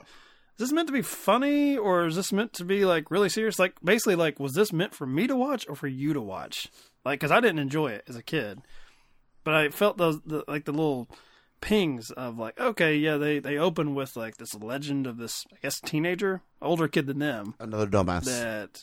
this 0.57 0.71
meant 0.71 0.88
to 0.88 0.93
be 0.93 1.01
funny 1.01 1.77
or 1.77 2.05
is 2.05 2.15
this 2.15 2.31
meant 2.31 2.53
to 2.53 2.63
be 2.65 2.85
like 2.85 3.12
really 3.12 3.29
serious? 3.29 3.59
Like 3.59 3.74
basically, 3.83 4.15
like 4.15 4.39
was 4.39 4.53
this 4.53 4.71
meant 4.71 4.93
for 4.93 5.05
me 5.05 5.27
to 5.27 5.35
watch 5.35 5.65
or 5.67 5.75
for 5.75 5.88
you 5.88 6.13
to 6.13 6.21
watch? 6.21 6.69
Like, 7.03 7.19
because 7.19 7.31
I 7.31 7.39
didn't 7.41 7.59
enjoy 7.59 7.91
it 7.91 8.03
as 8.07 8.15
a 8.15 8.24
kid, 8.24 8.62
but 9.43 9.53
I 9.53 9.69
felt 9.69 9.97
those 9.97 10.21
the, 10.21 10.43
like 10.47 10.65
the 10.65 10.71
little 10.71 11.09
pings 11.62 12.09
of 12.12 12.38
like, 12.38 12.59
okay, 12.59 12.95
yeah, 12.95 13.17
they 13.17 13.39
they 13.39 13.57
open 13.57 13.95
with 13.95 14.15
like 14.15 14.38
this 14.38 14.53
legend 14.55 15.07
of 15.07 15.17
this 15.17 15.45
I 15.51 15.57
guess 15.62 15.79
teenager, 15.81 16.41
older 16.62 16.88
kid 16.88 17.07
than 17.07 17.19
them 17.19 17.55
Another 17.59 17.88
dumbass. 17.88 18.25
that 18.25 18.81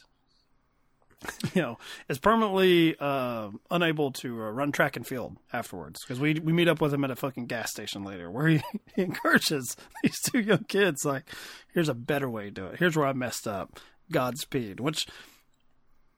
you 1.55 1.63
know 1.63 1.79
is 2.09 2.19
permanently 2.19 2.97
uh, 2.99 3.51
unable 3.71 4.13
to 4.13 4.43
uh, 4.43 4.51
run 4.51 4.73
track 4.73 4.97
and 4.97 5.07
field 5.07 5.37
afterwards. 5.53 6.01
Because 6.03 6.21
we 6.21 6.35
we 6.35 6.53
meet 6.53 6.69
up 6.69 6.81
with 6.81 6.93
him 6.93 7.05
at 7.05 7.11
a 7.11 7.17
fucking 7.17 7.47
gas 7.47 7.71
station 7.71 8.05
later 8.05 8.31
where 8.31 8.49
he, 8.49 8.63
he 8.97 9.03
encourages 9.03 9.77
these 10.03 10.21
two 10.21 10.41
young 10.41 10.65
kids 10.65 11.05
like 11.05 11.25
here's 11.73 11.89
a 11.89 11.95
better 11.95 12.29
way 12.29 12.45
to 12.45 12.51
do 12.51 12.67
it. 12.67 12.79
Here's 12.79 12.97
where 12.97 13.07
I 13.07 13.13
messed 13.13 13.47
up. 13.47 13.79
Godspeed 14.11 14.79
which 14.79 15.07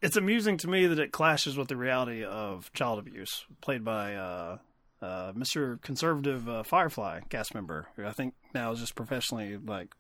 it's 0.03 0.17
amusing 0.17 0.57
to 0.59 0.69
me 0.69 0.87
that 0.87 0.99
it 0.99 1.13
clashes 1.13 1.57
with 1.57 1.69
the 1.69 1.77
reality 1.77 2.25
of 2.25 2.73
child 2.73 2.99
abuse 2.99 3.45
played 3.61 3.85
by 3.85 4.17
uh, 4.17 4.59
uh, 5.01 5.33
Mr. 5.33 5.81
Conservative 5.81 6.49
uh, 6.49 6.63
Firefly 6.65 7.21
cast 7.29 7.55
member 7.55 7.87
who 7.95 8.05
I 8.05 8.13
think 8.13 8.35
now 8.53 8.73
is 8.73 8.81
just 8.81 8.97
professionally 8.97 9.59
like 9.59 9.95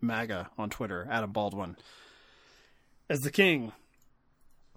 MAGA 0.00 0.50
on 0.58 0.70
Twitter 0.70 1.06
Adam 1.08 1.30
Baldwin 1.30 1.76
as 3.08 3.20
the 3.20 3.30
king 3.30 3.72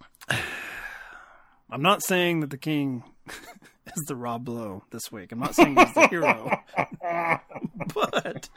I'm 1.71 1.81
not 1.81 2.03
saying 2.03 2.39
that 2.39 2.49
the 2.49 2.57
king 2.57 3.03
is 3.27 4.03
the 4.07 4.15
Rob 4.15 4.47
Lowe 4.49 4.83
this 4.91 5.11
week. 5.11 5.31
I'm 5.31 5.39
not 5.39 5.55
saying 5.55 5.75
he's 5.77 5.93
the 5.93 6.07
hero. 6.07 6.59
but 7.93 8.49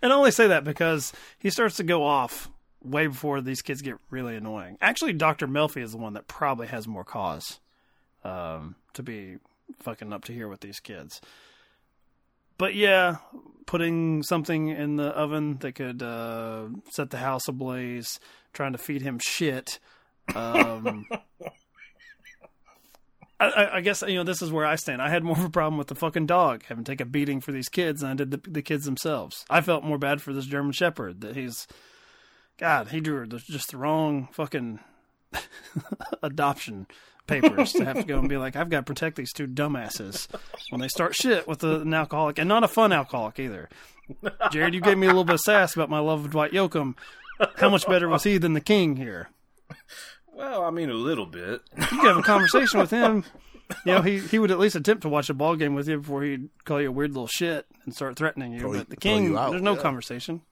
and 0.00 0.12
I 0.12 0.16
only 0.16 0.30
say 0.30 0.48
that 0.48 0.64
because 0.64 1.12
he 1.38 1.50
starts 1.50 1.76
to 1.76 1.82
go 1.82 2.04
off 2.04 2.48
way 2.84 3.06
before 3.06 3.40
these 3.40 3.62
kids 3.62 3.82
get 3.82 3.96
really 4.10 4.36
annoying. 4.36 4.78
Actually, 4.80 5.12
Dr. 5.12 5.46
Melfi 5.46 5.82
is 5.82 5.92
the 5.92 5.98
one 5.98 6.14
that 6.14 6.26
probably 6.26 6.66
has 6.66 6.88
more 6.88 7.04
cause 7.04 7.60
um, 8.24 8.76
to 8.94 9.02
be 9.02 9.38
fucking 9.80 10.12
up 10.12 10.24
to 10.24 10.32
here 10.32 10.48
with 10.48 10.60
these 10.60 10.80
kids. 10.80 11.20
But 12.58 12.74
yeah, 12.74 13.16
putting 13.66 14.22
something 14.22 14.68
in 14.68 14.96
the 14.96 15.08
oven 15.08 15.58
that 15.58 15.72
could 15.72 16.02
uh, 16.02 16.66
set 16.90 17.10
the 17.10 17.18
house 17.18 17.48
ablaze, 17.48 18.20
trying 18.52 18.72
to 18.72 18.78
feed 18.78 19.02
him 19.02 19.18
shit. 19.20 19.78
Um, 20.34 21.06
I, 23.42 23.76
I, 23.76 23.80
guess 23.80 24.02
you 24.02 24.14
know 24.14 24.24
this 24.24 24.42
is 24.42 24.52
where 24.52 24.64
I 24.64 24.76
stand. 24.76 25.02
I 25.02 25.08
had 25.08 25.24
more 25.24 25.36
of 25.36 25.44
a 25.44 25.50
problem 25.50 25.76
with 25.76 25.88
the 25.88 25.94
fucking 25.94 26.26
dog 26.26 26.62
having 26.68 26.84
to 26.84 26.92
take 26.92 27.00
a 27.00 27.04
beating 27.04 27.40
for 27.40 27.52
these 27.52 27.68
kids 27.68 28.00
than 28.00 28.10
I 28.10 28.14
did 28.14 28.30
the, 28.30 28.50
the 28.50 28.62
kids 28.62 28.84
themselves. 28.84 29.44
I 29.50 29.60
felt 29.60 29.84
more 29.84 29.98
bad 29.98 30.22
for 30.22 30.32
this 30.32 30.46
German 30.46 30.72
Shepherd 30.72 31.20
that 31.22 31.34
he's, 31.34 31.66
God, 32.56 32.88
he 32.88 33.00
drew 33.00 33.26
just 33.26 33.72
the 33.72 33.78
wrong 33.78 34.28
fucking 34.32 34.78
adoption 36.22 36.86
papers 37.26 37.72
to 37.72 37.84
have 37.84 37.96
to 37.96 38.04
go 38.04 38.18
and 38.18 38.28
be 38.28 38.36
like, 38.36 38.56
I've 38.56 38.70
got 38.70 38.78
to 38.78 38.82
protect 38.84 39.16
these 39.16 39.32
two 39.32 39.46
dumbasses 39.46 40.28
when 40.70 40.80
they 40.80 40.88
start 40.88 41.14
shit 41.14 41.46
with 41.48 41.64
an 41.64 41.94
alcoholic 41.94 42.38
and 42.38 42.48
not 42.48 42.64
a 42.64 42.68
fun 42.68 42.92
alcoholic 42.92 43.38
either. 43.38 43.68
Jared, 44.50 44.74
you 44.74 44.80
gave 44.80 44.98
me 44.98 45.06
a 45.06 45.10
little 45.10 45.24
bit 45.24 45.34
of 45.34 45.40
sass 45.40 45.74
about 45.74 45.90
my 45.90 45.98
love 45.98 46.24
of 46.24 46.30
Dwight 46.30 46.52
Yoakam. 46.52 46.94
How 47.56 47.70
much 47.70 47.86
better 47.86 48.08
was 48.08 48.24
he 48.24 48.38
than 48.38 48.52
the 48.52 48.60
king 48.60 48.96
here? 48.96 49.30
Well, 50.42 50.64
I 50.64 50.70
mean, 50.70 50.90
a 50.90 50.94
little 50.94 51.26
bit. 51.26 51.62
You 51.78 51.86
could 51.86 52.08
have 52.08 52.16
a 52.16 52.22
conversation 52.22 52.80
with 52.80 52.90
him. 52.90 53.24
You 53.86 53.92
know, 53.92 54.02
he, 54.02 54.18
he 54.18 54.40
would 54.40 54.50
at 54.50 54.58
least 54.58 54.74
attempt 54.74 55.02
to 55.02 55.08
watch 55.08 55.30
a 55.30 55.34
ball 55.34 55.54
game 55.54 55.76
with 55.76 55.88
you 55.88 55.98
before 55.98 56.24
he'd 56.24 56.48
call 56.64 56.80
you 56.80 56.88
a 56.88 56.92
weird 56.92 57.12
little 57.12 57.28
shit 57.28 57.64
and 57.84 57.94
start 57.94 58.16
threatening 58.16 58.52
you. 58.52 58.58
Throw 58.58 58.72
but 58.72 58.90
the 58.90 58.96
throw 58.96 59.00
king, 59.00 59.24
you 59.24 59.38
out, 59.38 59.50
there's 59.50 59.62
no 59.62 59.76
yeah. 59.76 59.82
conversation. 59.82 60.42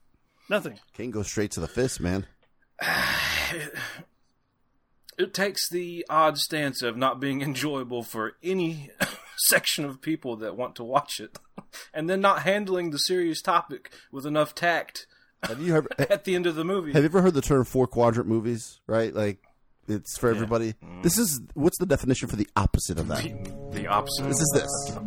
Nothing. 0.49 0.79
King 0.93 1.11
goes 1.11 1.27
straight 1.27 1.51
to 1.51 1.59
the 1.59 1.67
fist, 1.67 1.99
man. 1.99 2.25
It 5.17 5.35
takes 5.35 5.69
the 5.69 6.03
odd 6.09 6.39
stance 6.39 6.81
of 6.81 6.97
not 6.97 7.19
being 7.19 7.41
enjoyable 7.43 8.01
for 8.01 8.37
any 8.41 8.89
section 9.37 9.85
of 9.85 10.01
people 10.01 10.37
that 10.37 10.57
want 10.57 10.75
to 10.77 10.83
watch 10.83 11.19
it, 11.19 11.37
and 11.93 12.09
then 12.09 12.21
not 12.21 12.41
handling 12.41 12.89
the 12.89 12.97
serious 12.97 13.39
topic 13.39 13.91
with 14.11 14.25
enough 14.25 14.55
tact 14.55 15.05
Have 15.43 15.61
you 15.61 15.75
ever 15.75 15.89
at 15.99 16.23
the 16.23 16.33
end 16.33 16.47
of 16.47 16.55
the 16.55 16.63
movie. 16.63 16.93
have 16.93 17.03
you 17.03 17.09
ever 17.09 17.21
heard 17.21 17.35
the 17.35 17.41
term 17.41 17.65
four 17.65 17.85
quadrant 17.85 18.27
movies? 18.27 18.79
Right, 18.87 19.13
like 19.13 19.43
it's 19.87 20.17
for 20.17 20.29
everybody. 20.29 20.73
Mm. 20.83 21.03
This 21.03 21.17
is 21.17 21.41
what's 21.53 21.77
the 21.77 21.85
definition 21.85 22.27
for 22.27 22.35
the 22.35 22.47
opposite 22.55 22.99
of 22.99 23.07
that? 23.07 23.23
the 23.71 23.87
opposite. 23.87 24.27
This 24.27 24.39
is 24.39 24.51
this. 24.53 24.97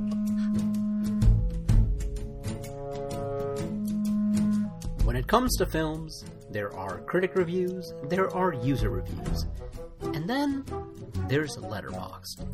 When 5.04 5.16
it 5.16 5.26
comes 5.26 5.56
to 5.56 5.66
films, 5.66 6.24
there 6.50 6.74
are 6.74 6.98
critic 7.00 7.36
reviews, 7.36 7.92
there 8.04 8.34
are 8.34 8.52
user 8.52 8.90
reviews, 8.90 9.46
and 10.00 10.28
then 10.28 10.64
there's 11.28 11.56
Letterboxd. 11.56 12.44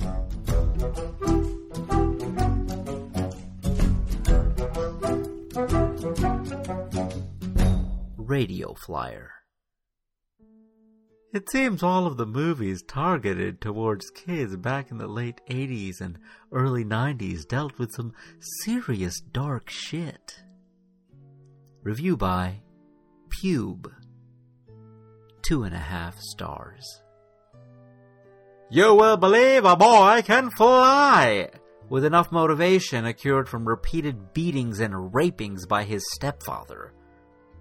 Radio 8.17 8.75
Flyer. 8.75 9.40
It 11.33 11.49
seems 11.49 11.85
all 11.85 12.09
of 12.09 12.17
the 12.17 12.27
movies 12.27 12.83
targeted 12.83 13.61
towards 13.61 14.11
kids 14.11 14.57
back 14.57 14.91
in 14.91 14.99
the 14.99 15.07
late 15.07 15.41
80s 15.49 16.01
and 16.01 16.19
early 16.51 16.85
90s 16.85 17.47
dealt 17.47 17.79
with 17.79 17.95
some 17.95 18.13
serious 18.65 19.21
dark 19.21 19.71
shit. 19.71 20.43
Review 21.85 22.17
by 22.17 22.63
Pube. 23.29 23.93
Two 25.43 25.63
and 25.63 25.73
a 25.73 25.79
half 25.79 26.19
stars. 26.19 26.85
You 28.69 28.97
will 28.97 29.17
believe 29.17 29.65
a 29.65 29.77
boy 29.77 30.23
can 30.25 30.51
fly! 30.51 31.49
With 31.89 32.05
enough 32.05 32.33
motivation 32.33 33.05
accrued 33.05 33.49
from 33.49 33.69
repeated 33.69 34.35
beatings 34.35 34.81
and 34.81 35.15
rapings 35.15 35.65
by 35.69 35.85
his 35.85 36.05
stepfather, 36.13 36.93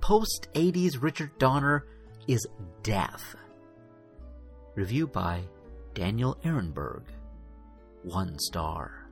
post 0.01 0.47
80s 0.55 1.01
Richard 1.01 1.38
Donner 1.38 1.85
is 2.27 2.47
deaf. 2.81 3.35
Review 4.79 5.07
by 5.07 5.41
Daniel 5.93 6.38
Ehrenberg. 6.45 7.01
One 8.03 8.39
star. 8.39 9.09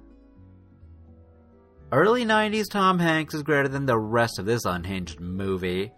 Early 1.92 2.24
90s 2.24 2.70
Tom 2.72 3.00
Hanks 3.00 3.34
is 3.34 3.44
greater 3.44 3.68
than 3.68 3.86
the 3.86 4.00
rest 4.00 4.40
of 4.40 4.46
this 4.46 4.64
unhinged 4.64 5.20
movie. 5.20 5.92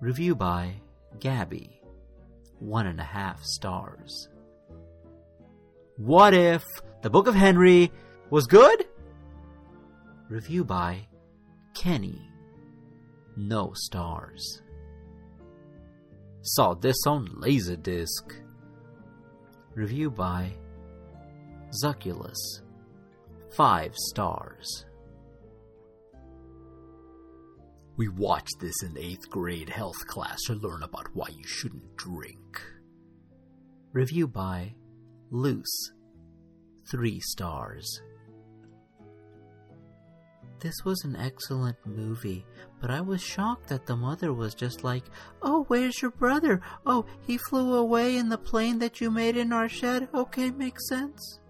Review 0.00 0.34
by 0.34 0.76
Gabby. 1.20 1.82
One 2.58 2.86
and 2.86 2.98
a 2.98 3.04
half 3.04 3.44
stars. 3.44 4.30
What 5.98 6.32
if 6.32 6.64
the 7.02 7.10
Book 7.10 7.26
of 7.26 7.34
Henry 7.34 7.92
was 8.30 8.46
good? 8.46 8.86
Review 10.30 10.64
by 10.64 11.08
Kenny. 11.74 12.22
No 13.36 13.72
stars. 13.74 14.62
Saw 16.40 16.72
this 16.72 16.96
on 17.06 17.28
Laserdisc. 17.38 18.45
Review 19.76 20.10
by 20.10 20.52
Zuculus. 21.84 22.62
Five 23.54 23.94
stars. 23.94 24.86
We 27.98 28.08
watched 28.08 28.54
this 28.58 28.82
in 28.82 28.94
8th 28.94 29.28
grade 29.28 29.68
health 29.68 30.06
class 30.06 30.38
to 30.46 30.54
learn 30.54 30.82
about 30.82 31.08
why 31.12 31.26
you 31.28 31.44
shouldn't 31.46 31.94
drink. 31.98 32.62
Review 33.92 34.26
by 34.26 34.76
Loose. 35.30 35.92
Three 36.90 37.20
stars. 37.20 38.00
This 40.60 40.84
was 40.84 41.04
an 41.04 41.16
excellent 41.16 41.76
movie, 41.84 42.46
but 42.80 42.90
I 42.90 43.00
was 43.00 43.22
shocked 43.22 43.68
that 43.68 43.86
the 43.86 43.96
mother 43.96 44.32
was 44.32 44.54
just 44.54 44.82
like, 44.82 45.04
Oh, 45.42 45.64
where's 45.68 46.00
your 46.00 46.10
brother? 46.10 46.62
Oh, 46.86 47.04
he 47.26 47.38
flew 47.38 47.74
away 47.74 48.16
in 48.16 48.28
the 48.30 48.38
plane 48.38 48.78
that 48.78 49.00
you 49.00 49.10
made 49.10 49.36
in 49.36 49.52
our 49.52 49.68
shed? 49.68 50.08
Okay, 50.14 50.50
makes 50.50 50.88
sense. 50.88 51.40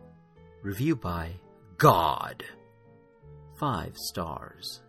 Review 0.62 0.96
by 0.96 1.32
God. 1.78 2.44
Five 3.58 3.96
stars. 3.96 4.82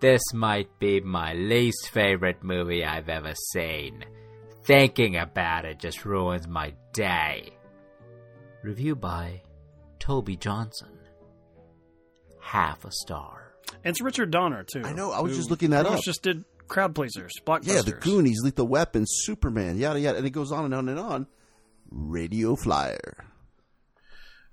This 0.00 0.22
might 0.32 0.78
be 0.78 1.00
my 1.00 1.34
least 1.34 1.90
favorite 1.90 2.42
movie 2.42 2.84
I've 2.84 3.08
ever 3.08 3.34
seen. 3.52 4.04
Thinking 4.64 5.16
about 5.16 5.64
it 5.64 5.78
just 5.78 6.04
ruins 6.04 6.46
my 6.46 6.74
day. 6.92 7.56
Review 8.62 8.94
by 8.94 9.42
Toby 10.08 10.36
Johnson. 10.36 10.88
Half 12.40 12.86
a 12.86 12.90
star. 12.90 13.52
And 13.84 13.90
it's 13.90 14.00
Richard 14.00 14.30
Donner 14.30 14.64
too. 14.64 14.80
I 14.82 14.94
know, 14.94 15.12
I 15.12 15.20
was 15.20 15.32
who 15.32 15.36
just 15.36 15.50
looking 15.50 15.68
that 15.70 15.84
up. 15.84 16.00
Just 16.00 16.22
did 16.22 16.46
crowd 16.66 16.94
pleasers, 16.94 17.34
blockbusters. 17.44 17.66
Yeah, 17.66 17.82
the 17.82 17.92
Goonies, 17.92 18.38
Lethal 18.42 18.66
Weapon, 18.66 19.04
Superman, 19.06 19.76
yada 19.76 20.00
yada, 20.00 20.16
and 20.16 20.26
it 20.26 20.30
goes 20.30 20.50
on 20.50 20.64
and 20.64 20.74
on 20.74 20.88
and 20.88 20.98
on. 20.98 21.26
Radio 21.90 22.56
Flyer. 22.56 23.26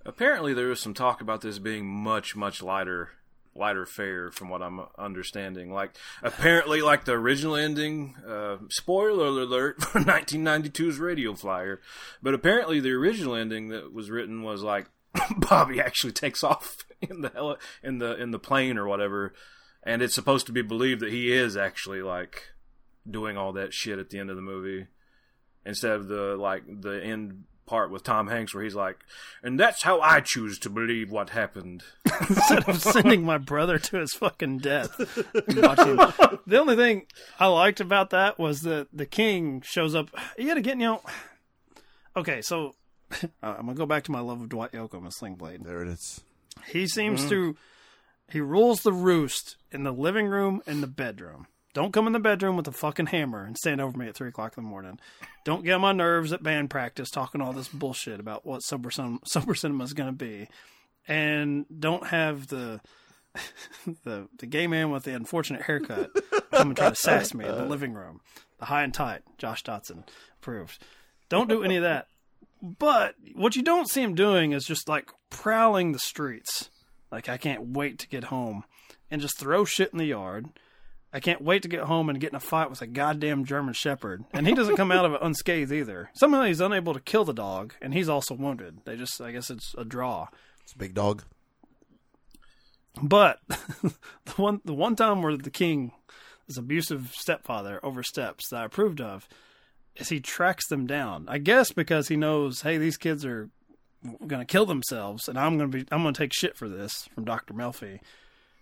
Apparently, 0.06 0.54
there 0.54 0.68
was 0.68 0.82
some 0.82 0.94
talk 0.94 1.22
about 1.22 1.40
this 1.40 1.58
being 1.58 1.86
much, 1.86 2.36
much 2.36 2.62
lighter, 2.62 3.12
lighter 3.56 3.86
fare, 3.86 4.32
from 4.32 4.50
what 4.50 4.62
I'm 4.62 4.82
understanding. 4.98 5.72
Like, 5.72 5.96
apparently, 6.22 6.82
like 6.82 7.06
the 7.06 7.14
original 7.14 7.56
ending. 7.56 8.18
Uh, 8.28 8.58
spoiler 8.68 9.28
alert 9.28 9.82
for 9.86 10.02
1992's 10.02 11.00
Radio 11.00 11.34
Flyer, 11.34 11.80
but 12.22 12.34
apparently, 12.34 12.82
the 12.82 12.92
original 12.92 13.36
ending 13.36 13.70
that 13.70 13.94
was 13.94 14.12
written 14.12 14.44
was 14.44 14.62
like 14.62 14.88
Bobby 15.38 15.80
actually 15.80 16.14
takes 16.14 16.44
off 16.44 16.78
in 17.02 17.22
the 17.22 17.30
heli- 17.30 17.58
in 17.84 18.00
the 18.00 18.16
in 18.22 18.32
the 18.32 18.40
plane 18.40 18.78
or 18.78 18.88
whatever, 18.88 19.34
and 19.84 20.02
it's 20.02 20.16
supposed 20.16 20.46
to 20.48 20.52
be 20.52 20.62
believed 20.62 21.02
that 21.02 21.12
he 21.12 21.32
is 21.32 21.56
actually 21.58 22.02
like 22.02 22.50
doing 23.10 23.38
all 23.38 23.54
that 23.54 23.74
shit 23.74 24.00
at 24.00 24.10
the 24.10 24.20
end 24.20 24.30
of 24.30 24.36
the 24.36 24.42
movie 24.42 24.88
instead 25.66 25.92
of 25.92 26.08
the 26.08 26.36
like 26.36 26.64
the 26.82 27.04
end 27.04 27.44
part 27.66 27.90
with 27.90 28.04
Tom 28.04 28.28
Hanks 28.28 28.54
where 28.54 28.64
he's 28.64 28.76
like, 28.76 28.98
and 29.44 29.60
that's 29.60 29.84
how 29.84 30.00
I 30.00 30.22
choose 30.22 30.60
to 30.60 30.70
believe 30.70 31.12
what 31.12 31.32
happened. 31.32 31.84
instead 32.30 32.70
of 32.70 32.82
sending 32.82 33.24
my 33.24 33.38
brother 33.38 33.80
to 33.80 33.98
his 33.98 34.14
fucking 34.14 34.60
death. 34.60 34.96
the 34.98 36.58
only 36.60 36.76
thing 36.76 37.08
I 37.40 37.48
liked 37.48 37.80
about 37.80 38.12
that 38.12 38.38
was 38.38 38.62
that 38.62 38.88
the 38.94 39.06
king 39.06 39.62
shows 39.62 39.96
up. 39.96 40.10
You 40.38 40.48
got 40.48 40.56
to 40.56 40.62
get, 40.62 40.78
you 40.78 40.86
know. 40.86 41.02
Okay, 42.16 42.42
so 42.42 42.76
I'm 43.44 43.66
gonna 43.66 43.74
go 43.74 43.86
back 43.86 44.04
to 44.06 44.12
my 44.12 44.20
love 44.20 44.42
of 44.42 44.50
Dwight 44.50 44.72
Yoakam 44.72 45.04
and 45.04 45.14
Sling 45.14 45.36
Blade. 45.36 45.64
There 45.64 45.82
it 45.82 45.88
is. 45.88 46.22
He 46.68 46.88
seems 46.88 47.26
mm. 47.26 47.30
to 47.30 47.58
he 48.32 48.40
rules 48.40 48.82
the 48.82 48.94
roost 48.94 49.58
in 49.72 49.84
the 49.84 49.92
living 49.92 50.28
room 50.28 50.62
and 50.66 50.82
the 50.82 50.88
bedroom. 50.88 51.48
Don't 51.74 51.92
come 51.92 52.08
in 52.08 52.14
the 52.14 52.20
bedroom 52.20 52.56
with 52.56 52.68
a 52.68 52.72
fucking 52.72 53.08
hammer 53.08 53.44
and 53.44 53.58
stand 53.58 53.82
over 53.82 53.98
me 53.98 54.08
at 54.08 54.16
three 54.16 54.30
o'clock 54.30 54.58
in 54.58 54.64
the 54.64 54.70
morning. 54.70 54.98
Don't 55.44 55.66
get 55.66 55.74
on 55.74 55.82
my 55.82 55.92
nerves 55.92 56.32
at 56.32 56.42
band 56.42 56.70
practice 56.70 57.10
talking 57.10 57.42
all 57.42 57.52
this 57.52 57.68
bullshit 57.68 58.22
about 58.22 58.46
what 58.46 58.64
sober 58.64 58.90
cinema, 58.90 59.20
sober 59.26 59.54
cinema 59.54 59.84
is 59.84 59.94
going 59.94 60.08
to 60.08 60.16
be, 60.16 60.48
and 61.08 61.66
don't 61.78 62.08
have 62.08 62.48
the 62.48 62.80
the 64.06 64.30
the 64.40 64.46
gay 64.46 64.68
man 64.68 64.90
with 64.90 65.04
the 65.04 65.14
unfortunate 65.14 65.64
haircut 65.64 66.12
come 66.52 66.70
and 66.70 66.78
try 66.78 66.90
to 66.90 66.96
sass 66.96 67.34
me 67.34 67.46
in 67.46 67.56
the 67.56 67.66
living 67.66 67.94
room. 67.94 68.22
The 68.60 68.66
high 68.66 68.84
and 68.84 68.94
tight, 68.94 69.24
Josh 69.38 69.62
Dotson 69.64 70.08
approved. 70.42 70.82
Don't 71.28 71.50
do 71.50 71.64
any 71.64 71.76
of 71.76 71.84
that. 71.84 72.08
But 72.66 73.16
what 73.36 73.56
you 73.56 73.62
don't 73.62 73.90
see 73.90 74.02
him 74.02 74.16
doing 74.16 74.52
is 74.52 74.66
just 74.66 74.90
like 74.90 75.12
prowling 75.30 75.92
the 75.92 76.00
streets. 76.00 76.72
Like 77.12 77.30
I 77.30 77.38
can't 77.38 77.70
wait 77.70 78.00
to 78.00 78.08
get 78.08 78.26
home 78.26 78.64
and 79.12 79.22
just 79.22 79.38
throw 79.38 79.66
shit 79.66 79.92
in 79.92 80.00
the 80.00 80.06
yard. 80.06 80.48
I 81.14 81.20
can't 81.20 81.42
wait 81.42 81.62
to 81.62 81.70
get 81.70 81.84
home 81.84 82.10
and 82.10 82.20
get 82.20 82.32
in 82.32 82.36
a 82.36 82.42
fight 82.42 82.70
with 82.70 82.82
a 82.82 82.88
goddamn 82.88 83.46
German 83.46 83.74
Shepherd. 83.74 84.26
And 84.34 84.48
he 84.48 84.54
doesn't 84.54 84.76
come 84.76 84.92
out 84.92 85.06
of 85.06 85.14
it 85.14 85.22
unscathed 85.22 85.72
either. 85.72 86.10
Somehow 86.14 86.44
he's 86.44 86.60
unable 86.60 86.94
to 86.94 87.00
kill 87.00 87.24
the 87.24 87.34
dog, 87.34 87.74
and 87.82 87.94
he's 87.94 88.10
also 88.10 88.36
wounded. 88.36 88.80
They 88.84 88.98
just, 88.98 89.22
I 89.22 89.32
guess 89.32 89.50
it's 89.50 89.74
a 89.78 89.86
draw. 89.86 90.28
It's 90.64 90.74
a 90.74 90.78
big 90.78 90.94
dog. 90.94 91.24
But 93.02 93.40
the 93.48 94.32
one 94.36 94.62
the 94.66 94.74
one 94.74 94.96
time 94.96 95.22
where 95.22 95.38
the 95.38 95.50
king, 95.50 95.94
this 96.48 96.58
abusive 96.58 97.14
stepfather, 97.14 97.80
oversteps 97.84 98.50
that 98.50 98.62
I 98.62 98.66
approved 98.66 99.00
of, 99.00 99.28
is 99.96 100.10
he 100.10 100.20
tracks 100.20 100.68
them 100.68 100.86
down. 100.88 101.26
I 101.28 101.38
guess 101.38 101.72
because 101.72 102.08
he 102.08 102.16
knows, 102.16 102.62
hey, 102.62 102.78
these 102.78 102.98
kids 102.98 103.26
are 103.26 103.50
going 104.28 104.42
to 104.42 104.46
kill 104.46 104.66
themselves, 104.66 105.28
and 105.28 105.38
I'm 105.38 105.58
going 105.58 105.72
to 105.72 105.78
be 105.78 105.86
I'm 105.92 106.04
going 106.04 106.14
to 106.14 106.18
take 106.18 106.34
shit 106.34 106.58
for 106.58 106.70
this 106.70 107.08
from 107.14 107.26
Doctor 107.26 107.54
Melfi. 107.54 108.00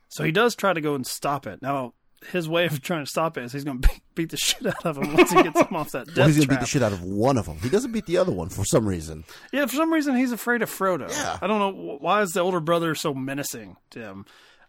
So 0.09 0.23
he 0.23 0.31
does 0.31 0.55
try 0.55 0.73
to 0.73 0.81
go 0.81 0.95
and 0.95 1.05
stop 1.05 1.47
it. 1.47 1.61
Now 1.61 1.93
his 2.31 2.47
way 2.47 2.65
of 2.65 2.81
trying 2.81 3.03
to 3.03 3.09
stop 3.09 3.37
it 3.37 3.43
is 3.43 3.53
he's 3.53 3.63
going 3.63 3.81
to 3.81 3.89
beat, 4.15 4.29
the 4.29 4.37
shit 4.37 4.65
out 4.65 4.85
of 4.85 4.97
him 4.97 5.13
once 5.13 5.31
he 5.31 5.43
gets 5.43 5.59
him 5.59 5.75
off 5.75 5.91
that 5.91 6.07
death 6.07 6.17
Well, 6.17 6.27
he's 6.27 6.37
gonna 6.37 6.47
beat 6.47 6.59
the 6.59 6.65
shit 6.65 6.83
out 6.83 6.93
of 6.93 7.03
one 7.03 7.37
of 7.37 7.45
them. 7.45 7.57
He 7.57 7.69
doesn't 7.69 7.91
beat 7.91 8.05
the 8.05 8.17
other 8.17 8.31
one 8.31 8.49
for 8.49 8.63
some 8.63 8.87
reason. 8.87 9.23
Yeah, 9.51 9.65
for 9.65 9.75
some 9.75 9.91
reason 9.91 10.15
he's 10.15 10.31
afraid 10.31 10.61
of 10.61 10.69
Frodo. 10.69 11.09
Yeah. 11.09 11.37
I 11.41 11.47
don't 11.47 11.59
know 11.59 11.97
why 11.99 12.21
is 12.21 12.31
the 12.31 12.41
older 12.41 12.59
brother 12.59 12.95
so 12.95 13.13
menacing 13.13 13.77
to 13.91 13.99
him. 13.99 14.25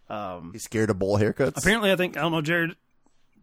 Um, 0.08 0.50
he's 0.52 0.64
scared 0.64 0.90
of 0.90 0.98
bowl 0.98 1.18
haircuts. 1.18 1.56
Apparently, 1.56 1.90
I 1.90 1.96
think 1.96 2.16
I 2.16 2.22
don't 2.22 2.32
know, 2.32 2.42
Jared. 2.42 2.76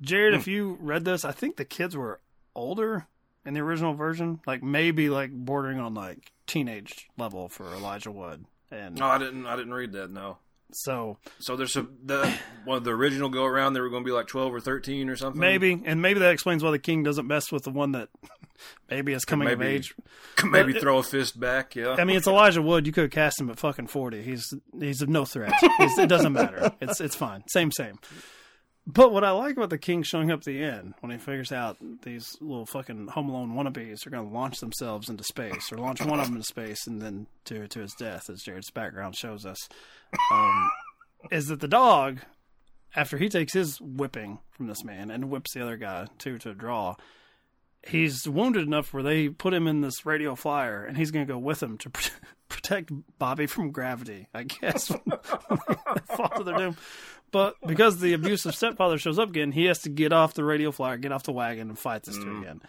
Jared, 0.01 0.33
if 0.33 0.45
hmm. 0.45 0.51
you 0.51 0.77
read 0.79 1.05
this, 1.05 1.23
I 1.23 1.31
think 1.31 1.57
the 1.57 1.65
kids 1.65 1.95
were 1.95 2.19
older 2.55 3.07
in 3.45 3.53
the 3.53 3.59
original 3.61 3.93
version, 3.93 4.39
like 4.45 4.61
maybe 4.63 5.09
like 5.09 5.31
bordering 5.31 5.79
on 5.79 5.93
like 5.93 6.31
teenage 6.47 7.07
level 7.17 7.49
for 7.49 7.65
Elijah 7.73 8.11
Wood, 8.11 8.45
and 8.71 8.97
No, 8.99 9.05
I 9.07 9.17
didn't. 9.17 9.45
I 9.45 9.55
didn't 9.55 9.73
read 9.73 9.93
that. 9.93 10.11
No. 10.11 10.37
so 10.71 11.17
So 11.39 11.55
there's 11.55 11.75
a 11.75 11.87
the 12.03 12.31
one 12.65 12.77
of 12.77 12.83
the 12.83 12.91
original 12.91 13.29
go 13.29 13.45
around. 13.45 13.73
They 13.73 13.79
were 13.81 13.89
going 13.89 14.03
to 14.03 14.07
be 14.07 14.13
like 14.13 14.27
twelve 14.27 14.53
or 14.53 14.59
thirteen 14.59 15.09
or 15.09 15.15
something. 15.15 15.39
maybe, 15.39 15.81
and 15.85 16.01
maybe 16.01 16.19
that 16.19 16.31
explains 16.31 16.63
why 16.63 16.71
the 16.71 16.79
king 16.79 17.03
doesn't 17.03 17.25
mess 17.27 17.51
with 17.51 17.63
the 17.63 17.71
one 17.71 17.93
that 17.93 18.09
maybe 18.89 19.13
is 19.13 19.25
coming 19.25 19.47
of 19.49 19.59
maybe- 19.59 19.75
age. 19.75 19.95
maybe 20.45 20.73
But 20.73 20.81
throw 20.81 20.97
a 20.99 21.03
fist 21.03 21.39
back. 21.39 21.75
Yeah. 21.75 21.95
I 21.97 22.03
mean, 22.03 22.15
it's 22.17 22.27
Elijah 22.27 22.61
Wood. 22.61 22.85
You 22.87 22.93
could 22.93 23.03
have 23.05 23.11
cast 23.11 23.41
him 23.41 23.49
at 23.49 23.57
fucking 23.59 23.87
forty. 23.87 24.21
He's 24.21 24.53
he's 24.79 25.01
of 25.01 25.09
no 25.09 25.25
threat. 25.25 25.51
He's, 25.79 25.97
it 25.97 26.07
doesn't 26.07 26.33
matter. 26.33 26.71
It's 26.79 27.01
it's 27.01 27.15
fine. 27.15 27.43
Same 27.47 27.71
same. 27.71 27.97
But 28.87 29.13
what 29.13 29.23
I 29.23 29.29
like 29.31 29.57
about 29.57 29.69
the 29.69 29.77
king 29.77 30.01
showing 30.01 30.31
up 30.31 30.39
at 30.39 30.45
the 30.45 30.63
end 30.63 30.95
when 31.01 31.11
he 31.11 31.17
figures 31.19 31.51
out 31.51 31.77
these 32.01 32.35
little 32.41 32.65
fucking 32.65 33.07
Home 33.09 33.29
Alone 33.29 33.53
wannabes 33.53 34.05
are 34.05 34.09
going 34.09 34.27
to 34.27 34.33
launch 34.33 34.59
themselves 34.59 35.07
into 35.07 35.23
space 35.23 35.71
or 35.71 35.77
launch 35.77 36.03
one 36.03 36.19
of 36.19 36.25
them 36.25 36.35
into 36.35 36.47
space 36.47 36.87
and 36.87 36.99
then 37.01 37.27
to 37.45 37.67
to 37.67 37.79
his 37.79 37.93
death, 37.93 38.29
as 38.29 38.41
Jared's 38.41 38.71
background 38.71 39.15
shows 39.15 39.45
us, 39.45 39.69
um, 40.31 40.71
is 41.31 41.47
that 41.47 41.59
the 41.59 41.67
dog, 41.67 42.21
after 42.95 43.17
he 43.19 43.29
takes 43.29 43.53
his 43.53 43.79
whipping 43.79 44.39
from 44.49 44.65
this 44.67 44.83
man 44.83 45.11
and 45.11 45.29
whips 45.29 45.53
the 45.53 45.61
other 45.61 45.77
guy 45.77 46.07
too 46.17 46.39
to 46.39 46.49
a 46.49 46.55
draw, 46.55 46.95
he's 47.87 48.27
wounded 48.27 48.65
enough 48.65 48.93
where 48.93 49.03
they 49.03 49.29
put 49.29 49.53
him 49.53 49.67
in 49.67 49.81
this 49.81 50.05
radio 50.07 50.35
flyer 50.35 50.83
and 50.83 50.97
he's 50.97 51.11
going 51.11 51.25
to 51.25 51.31
go 51.31 51.39
with 51.39 51.61
him 51.61 51.77
to 51.77 51.89
pr- 51.91 52.09
protect 52.49 52.91
Bobby 53.19 53.45
from 53.45 53.71
gravity, 53.71 54.27
I 54.33 54.43
guess. 54.43 54.87
fall 56.15 56.29
to 56.35 56.43
their 56.43 56.57
doom. 56.57 56.77
But 57.31 57.55
because 57.65 57.99
the 57.99 58.13
abusive 58.13 58.55
stepfather 58.55 58.97
shows 58.97 59.17
up 59.17 59.29
again, 59.29 59.53
he 59.53 59.65
has 59.65 59.79
to 59.79 59.89
get 59.89 60.11
off 60.11 60.33
the 60.33 60.43
radio 60.43 60.71
flyer, 60.71 60.97
get 60.97 61.13
off 61.13 61.23
the 61.23 61.31
wagon, 61.31 61.69
and 61.69 61.79
fight 61.79 62.03
this 62.03 62.17
dude 62.17 62.27
mm. 62.27 62.41
again. 62.41 62.61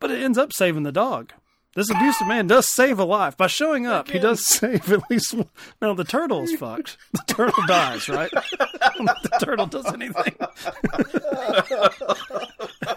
But 0.00 0.10
it 0.10 0.22
ends 0.22 0.36
up 0.36 0.52
saving 0.52 0.82
the 0.82 0.92
dog. 0.92 1.32
This 1.74 1.90
abusive 1.90 2.26
man 2.26 2.48
does 2.48 2.68
save 2.68 2.98
a 2.98 3.04
life 3.04 3.38
by 3.38 3.46
showing 3.46 3.86
up. 3.86 4.10
He 4.10 4.18
does 4.18 4.46
save 4.46 4.92
at 4.92 5.10
least 5.10 5.32
one. 5.32 5.48
Now 5.80 5.94
the 5.94 6.04
turtle 6.04 6.42
is 6.42 6.54
fucked. 6.54 6.98
The 7.12 7.22
turtle 7.26 7.64
dies, 7.66 8.10
right? 8.10 8.30
the 8.60 9.38
turtle 9.40 9.66
does 9.66 9.86
anything. 9.86 10.36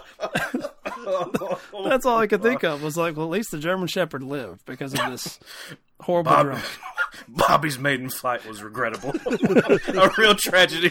That's 1.84 2.06
all 2.06 2.18
I 2.18 2.26
could 2.26 2.42
think 2.42 2.64
of 2.64 2.82
was 2.82 2.96
like, 2.96 3.16
well, 3.16 3.26
at 3.26 3.32
least 3.32 3.50
the 3.50 3.58
German 3.58 3.86
Shepherd 3.88 4.22
lived 4.22 4.64
because 4.66 4.94
of 4.94 5.00
this 5.10 5.38
horrible 6.00 6.30
Bob- 6.30 6.46
drunk. 6.46 6.64
Bobby's 7.28 7.78
maiden 7.78 8.10
flight 8.10 8.46
was 8.46 8.62
regrettable. 8.62 9.10
a 9.26 10.10
real 10.18 10.34
tragedy. 10.34 10.90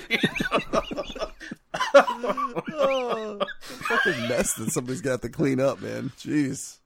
fucking 3.59 4.27
mess 4.27 4.53
that 4.53 4.71
somebody's 4.71 5.01
got 5.01 5.21
to 5.21 5.29
clean 5.29 5.59
up, 5.59 5.81
man. 5.81 6.11
Jeez. 6.17 6.77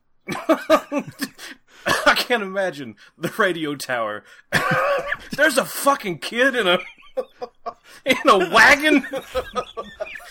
I 1.86 2.14
can't 2.16 2.44
imagine 2.44 2.96
the 3.18 3.34
radio 3.38 3.76
tower. 3.76 4.24
There's 5.36 5.58
a 5.58 5.66
fucking 5.66 6.20
kid 6.20 6.56
in 6.56 6.68
a 6.68 6.80
in 8.06 8.18
a 8.28 8.38
wagon 8.54 9.02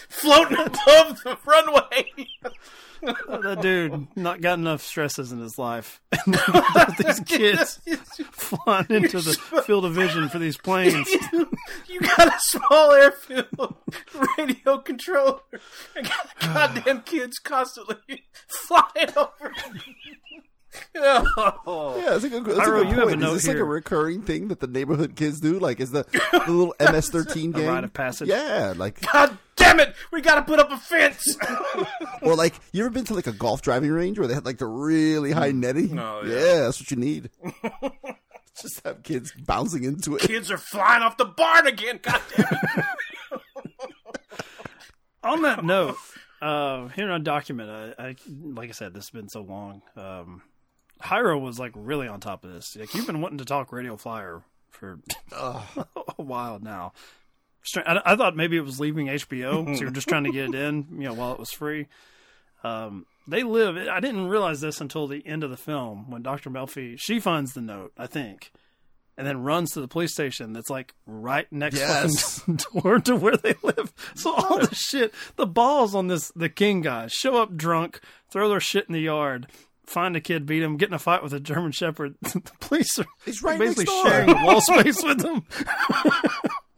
floating 0.09 0.59
above 0.59 1.23
the 1.23 1.37
runway. 1.47 2.07
That 3.03 3.59
dude 3.61 4.09
not 4.17 4.41
got 4.41 4.59
enough 4.59 4.83
stresses 4.83 5.33
in 5.33 5.41
his 5.41 5.59
life. 5.59 6.01
these 6.99 7.21
kids 7.21 7.81
flying 8.33 8.87
into 8.91 9.21
the 9.21 9.35
field 9.65 9.85
of 9.85 9.95
vision 9.95 10.29
for 10.29 10.39
these 10.39 10.57
planes. 10.57 11.09
You 11.87 12.01
got 12.01 12.29
a 12.29 12.39
small 12.39 12.93
airfield 12.93 13.77
radio 14.39 14.79
controller 14.79 15.41
and 15.97 16.07
got 16.07 16.29
goddamn 16.41 17.03
kids 17.03 17.39
constantly 17.39 18.25
flying 18.47 19.11
over. 19.17 19.53
Oh. 20.97 21.97
Yeah, 21.99 22.11
that's 22.11 22.25
a 22.25 22.29
good, 22.29 22.45
that's 22.45 22.59
a 22.69 22.71
good 22.71 22.89
you 22.89 22.95
have 22.95 23.05
a 23.05 23.07
point. 23.09 23.21
note 23.21 23.37
Is 23.37 23.43
this 23.43 23.49
like 23.49 23.57
a 23.59 23.65
recurring 23.65 24.23
thing 24.23 24.49
that 24.49 24.61
the 24.61 24.67
neighborhood 24.67 25.17
kids 25.17 25.41
do? 25.41 25.59
Like, 25.59 25.81
is 25.81 25.91
the, 25.91 26.05
the 26.33 26.53
little 26.53 26.75
MS-13 26.79 27.55
game? 27.55 27.67
rite 27.67 27.85
of 27.85 27.93
passage? 27.93 28.29
Yeah, 28.29 28.75
like, 28.77 29.01
God 29.01 29.39
damn 29.59 29.81
it! 29.81 29.95
We 30.13 30.21
gotta 30.21 30.43
put 30.43 30.59
up 30.59 30.71
a 30.71 30.77
fence. 30.77 31.37
or 32.23 32.35
like, 32.35 32.55
you 32.73 32.83
ever 32.85 32.91
been 32.91 33.05
to 33.05 33.15
like 33.15 33.27
a 33.27 33.33
golf 33.33 33.63
driving 33.63 33.91
range 33.91 34.19
where 34.19 34.29
they 34.29 34.35
had 34.35 34.45
like 34.47 34.59
the 34.59 34.67
really 34.67 35.33
high 35.33 35.51
netting? 35.53 35.99
Oh, 35.99 36.23
yeah. 36.25 36.35
yeah, 36.35 36.61
that's 36.61 36.81
what 36.81 36.91
you 36.91 36.97
need. 36.97 37.31
Just 38.61 38.85
have 38.85 39.03
kids 39.03 39.33
bouncing 39.33 39.85
into 39.85 40.17
it. 40.17 40.23
Kids 40.23 40.51
are 40.51 40.59
flying 40.59 41.03
off 41.03 41.17
the 41.17 41.25
barn 41.25 41.67
again. 41.67 42.01
God 42.03 42.21
damn 42.37 42.47
it! 42.47 42.85
On 45.23 45.43
that 45.43 45.65
note, 45.65 45.97
uh, 46.41 46.89
here 46.89 47.11
on 47.11 47.23
document, 47.23 47.71
I, 47.71 48.09
I 48.09 48.17
like 48.29 48.69
I 48.69 48.73
said, 48.73 48.95
this 48.95 49.05
has 49.05 49.11
been 49.11 49.29
so 49.29 49.43
long. 49.43 49.83
Um, 49.97 50.43
Hyro 51.03 51.41
was 51.41 51.59
like 51.59 51.73
really 51.75 52.09
on 52.09 52.21
top 52.21 52.45
of 52.45 52.53
this. 52.53 52.77
Like 52.77 52.95
you've 52.95 53.07
been 53.07 53.21
wanting 53.21 53.39
to 53.39 53.45
talk 53.45 53.73
Radio 53.73 53.97
Flyer 53.97 54.43
for 54.71 55.01
a 55.33 55.61
while 56.17 56.59
now. 56.61 56.93
I, 57.77 58.01
I 58.05 58.17
thought 58.17 58.37
maybe 58.37 58.57
it 58.57 58.65
was 58.65 58.81
leaving 58.81 59.07
HBO, 59.09 59.77
so 59.77 59.81
you're 59.83 59.91
just 59.91 60.09
trying 60.09 60.25
to 60.25 60.33
get 60.33 60.47
it 60.49 60.55
in, 60.55 60.87
you 60.93 61.05
know, 61.09 61.15
while 61.15 61.33
it 61.33 61.39
was 61.39 61.51
free. 61.51 61.87
Um, 62.65 63.07
they 63.27 63.43
live. 63.43 63.77
I 63.77 64.01
didn't 64.01 64.29
realize 64.29 64.61
this 64.61 64.81
until 64.81 65.07
the 65.07 65.25
end 65.27 65.45
of 65.45 65.51
the 65.51 65.57
film 65.57 66.11
when 66.11 66.23
Doctor 66.23 66.51
Melfi 66.51 66.97
she 66.99 67.21
finds 67.21 67.53
the 67.55 67.61
note, 67.61 67.93
I 67.97 68.07
think, 68.07 68.51
and 69.17 69.27
then 69.27 69.43
runs 69.43 69.73
to 69.73 69.81
the 69.81 69.89
police 69.89 70.13
station 70.13 70.53
that's 70.53 70.71
like 70.71 70.95
right 71.07 71.47
next 71.53 71.77
Yes. 71.77 72.43
door 72.83 72.99
to 73.01 73.15
where 73.17 73.37
they 73.37 73.55
live. 73.63 73.93
So 74.17 74.33
all 74.35 74.59
the 74.59 74.75
shit, 74.75 75.13
the 75.37 75.47
balls 75.47 75.95
on 75.95 76.09
this 76.09 76.33
the 76.35 76.49
king 76.49 76.81
guys 76.81 77.13
show 77.13 77.37
up 77.41 77.57
drunk, 77.57 78.01
throw 78.31 78.49
their 78.49 78.61
shit 78.61 78.87
in 78.89 78.93
the 78.95 79.01
yard. 79.01 79.47
Find 79.87 80.15
a 80.17 80.21
kid, 80.21 80.45
beat 80.45 80.63
him, 80.63 80.77
get 80.77 80.89
in 80.91 80.95
a 80.95 80.99
fight 80.99 81.23
with 81.23 81.33
a 81.33 81.41
German 81.41 81.73
Shepherd. 81.73 82.15
the 82.21 82.43
police 82.61 82.99
are 82.99 83.07
He's 83.25 83.43
right 83.43 83.59
basically 83.59 83.87
sharing 83.87 84.43
wall 84.43 84.61
space 84.61 85.03
with 85.03 85.21
them. 85.21 85.45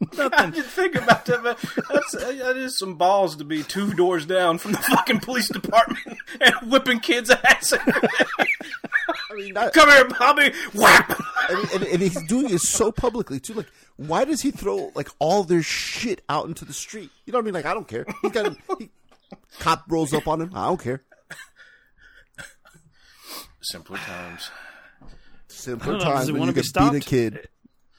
I 0.17 0.49
didn't 0.49 0.65
think 0.65 0.95
about 0.95 1.25
that, 1.25 1.43
but 1.43 1.59
that's 1.89 2.15
uh, 2.15 2.31
that 2.43 2.57
is 2.57 2.77
some 2.77 2.95
balls 2.95 3.35
to 3.37 3.43
be 3.43 3.61
two 3.63 3.93
doors 3.93 4.25
down 4.25 4.57
from 4.57 4.71
the 4.71 4.79
fucking 4.79 5.19
police 5.19 5.47
department 5.47 6.17
and 6.41 6.53
whipping 6.71 6.99
kids' 6.99 7.29
ass. 7.29 7.73
I 7.73 9.33
mean, 9.35 9.53
that- 9.53 9.73
Come 9.73 9.89
here, 9.89 10.05
Bobby! 10.09 10.51
Whap! 10.73 11.19
and, 11.49 11.71
and, 11.73 11.83
and 11.83 12.01
he's 12.01 12.21
doing 12.27 12.49
it 12.53 12.61
so 12.61 12.91
publicly 12.91 13.39
too. 13.39 13.53
Like, 13.53 13.67
why 13.97 14.25
does 14.25 14.41
he 14.41 14.51
throw 14.51 14.91
like 14.95 15.09
all 15.19 15.43
their 15.43 15.61
shit 15.61 16.21
out 16.29 16.47
into 16.47 16.65
the 16.65 16.73
street? 16.73 17.11
You 17.25 17.33
know 17.33 17.39
what 17.39 17.43
I 17.43 17.45
mean? 17.45 17.53
Like, 17.53 17.65
I 17.65 17.73
don't 17.73 17.87
care. 17.87 18.05
He 18.23 18.29
got 18.29 18.55
he, 18.79 18.89
cop 19.59 19.83
rolls 19.87 20.13
up 20.13 20.27
on 20.27 20.41
him. 20.41 20.51
I 20.55 20.65
don't 20.65 20.81
care. 20.81 21.03
Simpler 23.61 23.97
times. 23.97 24.49
Simpler 25.47 25.95
I 25.95 25.97
know, 25.97 26.03
times 26.03 26.25
he 26.25 26.31
when 26.31 26.39
wanna 26.41 26.51
you 26.53 26.61
be 26.61 26.67
can 26.67 26.89
beat 26.91 26.97
a 26.97 27.01
stopped? 27.01 27.05
kid 27.05 27.47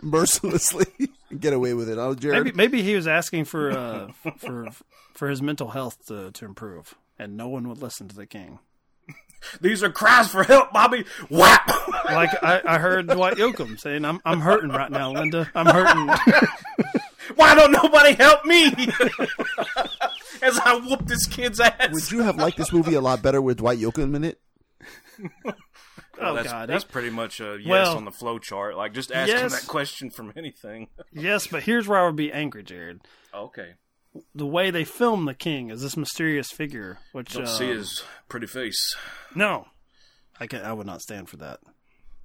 mercilessly 0.12 0.86
and 1.30 1.40
get 1.40 1.52
away 1.52 1.74
with 1.74 1.88
it. 1.88 1.98
Oh, 1.98 2.14
Jared. 2.14 2.44
Maybe 2.44 2.56
maybe 2.56 2.82
he 2.82 2.94
was 2.94 3.06
asking 3.06 3.44
for 3.44 3.70
uh, 3.70 4.12
for 4.38 4.68
for 5.14 5.28
his 5.28 5.40
mental 5.40 5.68
health 5.68 6.06
to, 6.06 6.30
to 6.32 6.44
improve, 6.44 6.94
and 7.18 7.36
no 7.36 7.48
one 7.48 7.68
would 7.68 7.80
listen 7.80 8.08
to 8.08 8.16
the 8.16 8.26
king. 8.26 8.58
These 9.60 9.82
are 9.82 9.90
cries 9.90 10.28
for 10.28 10.44
help, 10.44 10.72
Bobby! 10.72 11.04
Whap! 11.28 11.70
Like 12.04 12.30
I, 12.42 12.60
I 12.64 12.78
heard 12.78 13.06
Dwight 13.06 13.36
Yoakam 13.36 13.78
saying, 13.80 14.04
"I'm 14.04 14.20
I'm 14.24 14.40
hurting 14.40 14.70
right 14.70 14.90
now, 14.90 15.12
Linda. 15.12 15.50
I'm 15.54 15.66
hurting." 15.66 16.08
Why 17.36 17.54
don't 17.54 17.72
nobody 17.72 18.12
help 18.14 18.44
me? 18.44 18.66
As 20.42 20.58
I 20.58 20.78
whoop 20.84 21.06
this 21.06 21.26
kid's 21.26 21.58
ass. 21.58 21.90
Would 21.90 22.10
you 22.10 22.20
have 22.22 22.36
liked 22.36 22.58
this 22.58 22.72
movie 22.72 22.94
a 22.94 23.00
lot 23.00 23.22
better 23.22 23.40
with 23.40 23.58
Dwight 23.58 23.78
Yoakam 23.78 24.14
in 24.16 24.24
it? 24.24 24.40
Oh 26.24 26.34
that's, 26.34 26.48
God, 26.48 26.68
that's 26.68 26.84
pretty 26.84 27.10
much 27.10 27.40
a 27.40 27.58
yes 27.60 27.66
Well, 27.68 27.96
on 27.96 28.04
the 28.04 28.10
flow 28.10 28.38
chart. 28.38 28.76
Like, 28.76 28.92
just 28.94 29.12
asking 29.12 29.36
yes. 29.36 29.60
that 29.60 29.68
question 29.68 30.10
from 30.10 30.32
anything. 30.36 30.88
yes, 31.12 31.46
but 31.46 31.62
here's 31.64 31.86
where 31.88 31.98
I 32.00 32.06
would 32.06 32.16
be 32.16 32.32
angry, 32.32 32.62
Jared. 32.62 33.00
Okay. 33.34 33.74
the 34.34 34.46
way 34.46 34.70
they 34.70 34.84
film 34.84 35.24
the 35.24 35.34
king 35.34 35.70
is 35.70 35.82
this 35.82 35.96
mysterious 35.96 36.50
figure, 36.50 36.98
which 37.12 37.32
Don't 37.34 37.44
uh, 37.44 37.46
see 37.46 37.68
his 37.68 38.02
pretty 38.28 38.46
face. 38.46 38.96
no, 39.34 39.66
I 40.40 40.46
can 40.46 40.62
I 40.62 40.72
would 40.72 40.86
not 40.86 41.00
stand 41.00 41.28
for 41.28 41.36
that. 41.38 41.60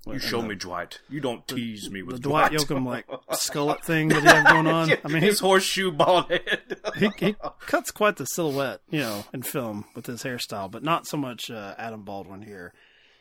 You 0.06 0.20
show 0.20 0.42
me 0.42 0.56
Dwight. 0.56 1.02
You 1.10 1.20
don't 1.20 1.46
tease 1.50 1.90
me 1.92 2.00
The 2.00 2.06
with 2.06 2.22
Dwight 2.22 2.54
Yoakam 2.54 2.86
like 2.86 3.06
skullet 3.32 3.84
thing 3.84 4.08
that 4.08 4.22
he 4.22 4.28
had 4.28 4.46
going 4.48 4.66
on. 4.68 4.90
I 5.04 5.08
mean, 5.10 5.22
he, 5.22 5.28
his 5.28 5.42
horseshoe 5.42 5.92
bald 5.92 6.30
head. 6.32 6.80
he 6.98 7.10
he 7.18 7.36
cuts 7.66 7.92
quite 7.92 8.16
the 8.16 8.24
silhouette, 8.26 8.80
you 8.90 9.00
know, 9.02 9.26
in 9.34 9.42
film 9.42 9.84
with 9.96 10.06
his 10.06 10.24
hairstyle, 10.24 10.72
but 10.72 10.82
not 10.82 11.08
so 11.08 11.18
much 11.18 11.52
uh, 11.52 11.76
Adam 11.78 12.04
Baldwin 12.04 12.42
here. 12.44 12.74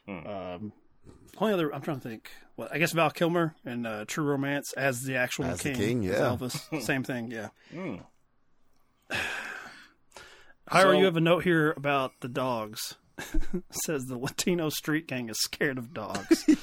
Hmm. 0.06 0.26
Um, 0.26 0.72
only 1.38 1.52
other 1.54 1.74
I'm 1.74 1.82
trying 1.82 2.00
to 2.00 2.08
think. 2.08 2.30
What 2.54 2.72
I 2.72 2.78
guess 2.78 2.92
Val 2.92 3.10
Kilmer 3.10 3.54
and 3.64 3.86
uh, 3.86 4.04
True 4.06 4.24
Romance 4.24 4.72
as 4.74 5.02
the 5.02 5.16
actual 5.16 5.44
As 5.46 5.58
the 5.60 5.70
king, 5.72 5.76
king, 5.76 6.02
yeah. 6.02 6.14
Elvis, 6.14 6.82
same 6.82 7.02
thing, 7.04 7.30
yeah. 7.30 7.48
Hmm. 7.72 7.96
Hyro, 10.70 10.82
So- 10.82 10.92
you 10.92 11.04
have 11.04 11.16
a 11.16 11.20
note 11.20 11.44
here 11.44 11.72
about 11.76 12.12
the 12.20 12.28
dogs. 12.28 12.94
says 13.86 14.04
the 14.04 14.18
Latino 14.18 14.68
street 14.68 15.06
gang 15.08 15.30
is 15.30 15.38
scared 15.40 15.78
of 15.78 15.94
dogs. 15.94 16.44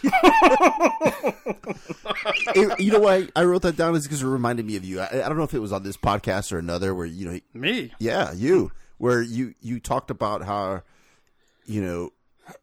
It- 2.55 2.79
you 2.79 2.91
know 2.91 2.99
why 2.99 3.27
I 3.35 3.43
wrote 3.43 3.63
that 3.63 3.75
down 3.75 3.95
is 3.95 4.03
because 4.03 4.21
it 4.21 4.27
reminded 4.27 4.65
me 4.65 4.75
of 4.75 4.85
you. 4.85 4.99
I, 4.99 5.07
I 5.25 5.29
don't 5.29 5.37
know 5.37 5.43
if 5.43 5.53
it 5.53 5.59
was 5.59 5.71
on 5.73 5.83
this 5.83 5.97
podcast 5.97 6.53
or 6.53 6.57
another 6.59 6.93
where 6.93 7.05
you 7.05 7.25
know, 7.29 7.39
Me, 7.53 7.91
yeah, 7.99 8.31
you 8.33 8.71
where 8.97 9.21
you 9.21 9.55
you 9.61 9.79
talked 9.79 10.11
about 10.11 10.43
how 10.43 10.83
you 11.65 11.81
know, 11.81 12.11
where, 12.11 12.11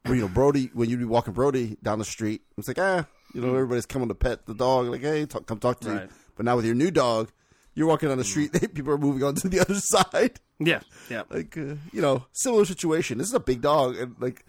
you 0.06 0.16
know 0.16 0.28
Brody 0.28 0.70
when 0.74 0.88
you'd 0.88 0.98
be 0.98 1.04
walking 1.04 1.34
Brody 1.34 1.76
down 1.82 1.98
the 1.98 2.04
street, 2.04 2.42
it's 2.56 2.68
like 2.68 2.78
ah, 2.78 3.06
you 3.34 3.40
know, 3.40 3.54
everybody's 3.54 3.86
coming 3.86 4.08
to 4.08 4.14
pet 4.14 4.46
the 4.46 4.54
dog, 4.54 4.86
like 4.86 5.02
hey, 5.02 5.26
talk, 5.26 5.46
come 5.46 5.58
talk 5.58 5.80
to 5.80 5.90
you. 5.90 6.08
But 6.36 6.44
now 6.46 6.56
with 6.56 6.64
your 6.64 6.74
new 6.74 6.90
dog, 6.90 7.30
you're 7.74 7.86
walking 7.86 8.08
down 8.08 8.18
the 8.18 8.24
street, 8.24 8.52
people 8.74 8.92
are 8.92 8.98
moving 8.98 9.22
on 9.22 9.34
to 9.36 9.48
the 9.48 9.60
other 9.60 9.74
side. 9.74 10.40
yeah, 10.58 10.80
yeah. 11.08 11.22
like 11.30 11.56
uh, 11.56 11.76
you 11.92 12.00
know 12.02 12.26
similar 12.32 12.64
situation 12.64 13.18
this 13.18 13.28
is 13.28 13.34
a 13.34 13.40
big 13.40 13.62
dog 13.62 13.96
and 13.96 14.14
like 14.18 14.44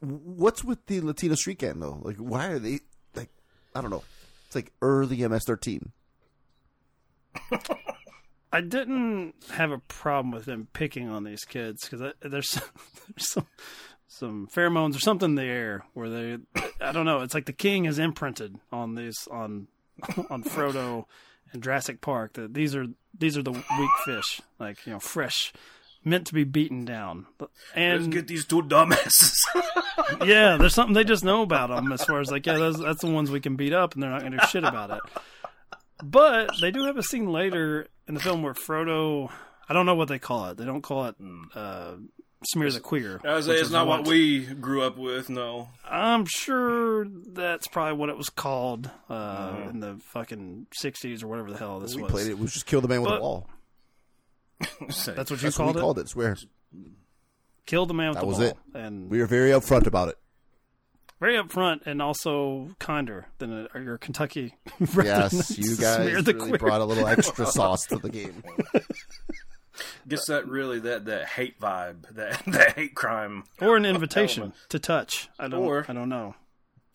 what's 0.00 0.64
with 0.64 0.86
the 0.86 1.00
latino 1.00 1.34
street 1.34 1.58
gang 1.58 1.78
though 1.78 2.00
like 2.02 2.16
why 2.16 2.46
are 2.46 2.58
they 2.58 2.80
like 3.14 3.28
i 3.74 3.82
don't 3.82 3.90
know 3.90 4.02
it's 4.46 4.54
like 4.54 4.72
early 4.80 5.18
ms13 5.18 5.90
I 8.52 8.60
didn't 8.60 9.34
have 9.52 9.70
a 9.70 9.78
problem 9.78 10.32
with 10.32 10.44
them 10.44 10.66
picking 10.72 11.08
on 11.08 11.22
these 11.22 11.44
kids 11.44 11.88
because 11.88 12.12
there's, 12.20 12.50
there's 13.08 13.28
some 13.28 13.46
some 14.10 14.48
pheromones 14.52 14.96
or 14.96 14.98
something 14.98 15.30
in 15.30 15.34
the 15.36 15.44
air 15.44 15.84
where 15.94 16.10
they 16.10 16.38
I 16.80 16.92
don't 16.92 17.06
know. 17.06 17.20
It's 17.20 17.34
like 17.34 17.46
the 17.46 17.52
king 17.52 17.84
is 17.84 17.98
imprinted 17.98 18.56
on 18.72 18.96
these 18.96 19.28
on 19.30 19.68
on 20.30 20.42
Frodo 20.42 21.04
and 21.52 21.62
Jurassic 21.62 22.00
Park 22.00 22.34
that 22.34 22.52
these 22.52 22.74
are 22.74 22.86
these 23.16 23.38
are 23.38 23.42
the 23.42 23.52
weak 23.52 23.90
fish, 24.04 24.40
like 24.58 24.84
you 24.84 24.92
know, 24.92 24.98
fresh, 24.98 25.52
meant 26.04 26.26
to 26.26 26.34
be 26.34 26.44
beaten 26.44 26.84
down. 26.84 27.26
Let's 27.38 27.52
And 27.74 28.12
get 28.12 28.26
these 28.26 28.44
two 28.44 28.62
dumbasses. 28.62 29.36
yeah, 30.24 30.56
there's 30.56 30.74
something 30.74 30.94
they 30.94 31.04
just 31.04 31.24
know 31.24 31.42
about 31.42 31.70
them 31.70 31.92
as 31.92 32.04
far 32.04 32.20
as 32.20 32.30
like, 32.30 32.46
yeah, 32.46 32.58
that's, 32.58 32.78
that's 32.78 33.00
the 33.02 33.10
ones 33.10 33.30
we 33.30 33.40
can 33.40 33.56
beat 33.56 33.72
up, 33.72 33.94
and 33.94 34.02
they're 34.02 34.10
not 34.10 34.20
going 34.20 34.32
to 34.32 34.38
do 34.38 34.46
shit 34.46 34.64
about 34.64 34.90
it. 34.90 35.00
But 36.02 36.52
they 36.60 36.70
do 36.70 36.84
have 36.84 36.96
a 36.96 37.02
scene 37.02 37.30
later 37.30 37.86
in 38.08 38.14
the 38.14 38.20
film 38.20 38.42
where 38.42 38.54
Frodo, 38.54 39.30
I 39.68 39.74
don't 39.74 39.86
know 39.86 39.94
what 39.94 40.08
they 40.08 40.18
call 40.18 40.50
it. 40.50 40.56
They 40.56 40.64
don't 40.64 40.82
call 40.82 41.06
it 41.06 41.16
uh, 41.54 41.96
smear 42.44 42.70
the 42.70 42.80
queer. 42.80 43.20
I 43.24 43.34
was 43.34 43.46
say 43.46 43.52
it's 43.52 43.62
is 43.62 43.70
not 43.70 43.86
what 43.86 44.06
we 44.06 44.44
grew 44.46 44.82
up 44.82 44.96
with. 44.96 45.28
No, 45.30 45.68
I'm 45.88 46.24
sure 46.26 47.06
that's 47.08 47.66
probably 47.68 47.94
what 47.98 48.08
it 48.08 48.16
was 48.16 48.30
called 48.30 48.90
uh, 49.08 49.66
in 49.70 49.80
the 49.80 49.98
fucking 50.12 50.66
60s 50.82 51.22
or 51.22 51.28
whatever 51.28 51.50
the 51.52 51.58
hell 51.58 51.80
this 51.80 51.88
was. 51.90 51.96
we 51.96 52.02
was. 52.02 52.12
played 52.12 52.26
it. 52.28 52.38
We 52.38 52.46
just 52.46 52.66
kill 52.66 52.80
the 52.80 52.88
man 52.88 53.02
with 53.02 53.10
But- 53.10 53.18
a 53.18 53.22
wall. 53.22 53.48
That's 54.60 55.06
what 55.08 55.08
you 55.08 55.14
That's 55.14 55.58
what 55.58 55.74
we 55.74 55.78
it? 55.78 55.80
called 55.80 55.98
it. 55.98 56.08
Swear. 56.10 56.36
Killed 57.64 57.88
the 57.88 57.94
man 57.94 58.08
with 58.10 58.16
That 58.16 58.20
the 58.22 58.26
was 58.26 58.36
ball. 58.38 58.46
it. 58.48 58.56
And 58.74 59.08
We 59.10 59.18
were 59.18 59.26
very 59.26 59.50
upfront 59.50 59.86
about 59.86 60.08
it. 60.08 60.18
very 61.18 61.36
upfront 61.42 61.86
and 61.86 62.02
also 62.02 62.68
kinder 62.78 63.26
than 63.38 63.68
uh, 63.74 63.78
your 63.78 63.96
Kentucky 63.96 64.54
Yes, 64.94 65.56
you 65.58 65.76
guys 65.80 66.12
really 66.12 66.34
queer. 66.34 66.58
brought 66.58 66.80
a 66.82 66.84
little 66.84 67.06
extra 67.06 67.46
sauce 67.46 67.86
to 67.86 67.96
the 67.96 68.10
game. 68.10 68.42
Gets 70.10 70.26
that 70.26 70.46
really 70.46 70.78
that 70.80 71.06
that 71.06 71.26
hate 71.28 71.58
vibe, 71.58 72.14
that 72.14 72.42
that 72.48 72.72
hate 72.74 72.94
crime. 72.94 73.44
or 73.60 73.76
an 73.76 73.84
invitation 73.86 74.52
to 74.68 74.78
touch. 74.78 75.28
I 75.38 75.48
don't. 75.48 75.62
Or- 75.64 75.86
I 75.88 75.92
don't 75.94 76.08
know. 76.10 76.34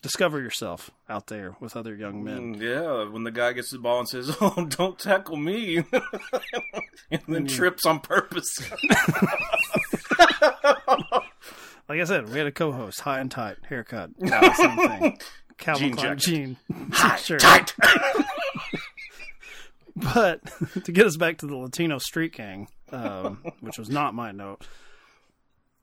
Discover 0.01 0.39
yourself 0.39 0.91
out 1.10 1.28
there 1.28 1.56
with 1.60 1.75
other 1.75 1.95
young 1.95 2.23
men. 2.23 2.58
Mm, 2.58 2.62
Yeah, 2.62 3.12
when 3.12 3.23
the 3.23 3.32
guy 3.32 3.54
gets 3.54 3.71
the 3.71 3.80
ball 3.80 3.97
and 4.01 4.08
says, 4.08 4.38
"Oh, 4.41 4.67
don't 4.69 4.99
tackle 4.99 5.36
me," 5.36 5.78
and 7.10 7.21
then 7.28 7.47
trips 7.47 7.88
on 7.88 8.01
purpose. 8.01 8.56
Like 11.88 11.99
I 12.01 12.04
said, 12.06 12.30
we 12.30 12.38
had 12.38 12.47
a 12.47 12.51
co-host, 12.51 13.01
high 13.01 13.19
and 13.19 13.30
tight, 13.32 13.58
haircut, 13.69 14.10
same 14.19 14.78
thing. 14.78 15.19
Calvin 15.58 15.89
Jean 15.89 15.95
Klein 15.95 16.17
jean 16.17 16.58
Tight, 16.91 17.19
shirt. 17.19 17.39
tight. 17.39 17.73
But 19.95 20.41
to 20.84 20.91
get 20.91 21.06
us 21.06 21.15
back 21.15 21.38
to 21.38 21.47
the 21.47 21.56
Latino 21.56 21.97
street 21.99 22.34
gang, 22.34 22.67
um, 22.91 23.43
which 23.62 23.78
was 23.78 23.89
not 23.89 24.13
my 24.13 24.32
note. 24.32 24.65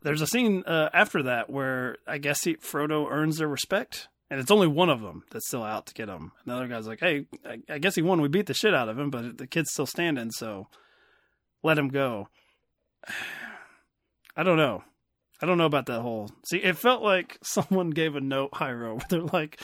There's 0.02 0.22
a 0.22 0.26
scene 0.26 0.64
uh, 0.66 0.90
after 0.92 1.24
that 1.24 1.48
where 1.48 1.98
I 2.06 2.18
guess 2.18 2.42
he, 2.42 2.56
Frodo 2.56 3.10
earns 3.10 3.38
their 3.38 3.48
respect, 3.48 4.08
and 4.30 4.40
it's 4.40 4.50
only 4.50 4.66
one 4.66 4.90
of 4.90 5.00
them 5.00 5.24
that's 5.30 5.46
still 5.46 5.62
out 5.62 5.86
to 5.86 5.94
get 5.94 6.08
him. 6.08 6.32
And 6.44 6.46
the 6.46 6.54
other 6.54 6.68
guy's 6.68 6.86
like, 6.86 7.00
"Hey, 7.00 7.26
I, 7.44 7.58
I 7.68 7.78
guess 7.78 7.94
he 7.94 8.02
won. 8.02 8.20
We 8.20 8.28
beat 8.28 8.46
the 8.46 8.54
shit 8.54 8.74
out 8.74 8.88
of 8.88 8.98
him, 8.98 9.10
but 9.10 9.38
the 9.38 9.46
kid's 9.46 9.70
still 9.72 9.86
standing, 9.86 10.30
so 10.30 10.68
let 11.62 11.78
him 11.78 11.88
go." 11.88 12.28
I 14.36 14.42
don't 14.42 14.56
know. 14.56 14.82
I 15.42 15.46
don't 15.46 15.58
know 15.58 15.66
about 15.66 15.86
that 15.86 16.00
whole. 16.00 16.30
See, 16.46 16.58
it 16.58 16.78
felt 16.78 17.02
like 17.02 17.38
someone 17.42 17.90
gave 17.90 18.16
a 18.16 18.20
note, 18.20 18.52
Hyro, 18.52 19.06
they're 19.08 19.20
like, 19.20 19.60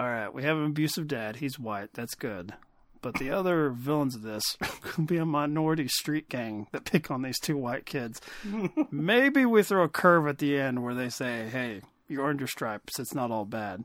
"All 0.00 0.08
right, 0.08 0.32
we 0.32 0.42
have 0.42 0.56
an 0.56 0.66
abusive 0.66 1.06
dad. 1.06 1.36
He's 1.36 1.58
white. 1.58 1.90
That's 1.92 2.14
good." 2.14 2.54
But 3.02 3.14
the 3.14 3.30
other 3.30 3.70
villains 3.70 4.14
of 4.14 4.22
this 4.22 4.56
could 4.80 5.06
be 5.06 5.18
a 5.18 5.26
minority 5.26 5.88
street 5.88 6.28
gang 6.28 6.68
that 6.72 6.84
pick 6.84 7.10
on 7.10 7.22
these 7.22 7.38
two 7.38 7.56
white 7.56 7.84
kids. 7.84 8.20
Maybe 8.90 9.44
we 9.44 9.62
throw 9.62 9.82
a 9.82 9.88
curve 9.88 10.26
at 10.28 10.38
the 10.38 10.56
end 10.58 10.82
where 10.82 10.94
they 10.94 11.08
say, 11.08 11.48
"Hey, 11.48 11.82
you 12.08 12.22
earned 12.22 12.40
your 12.40 12.48
stripes. 12.48 12.98
It's 12.98 13.14
not 13.14 13.30
all 13.30 13.44
bad." 13.44 13.84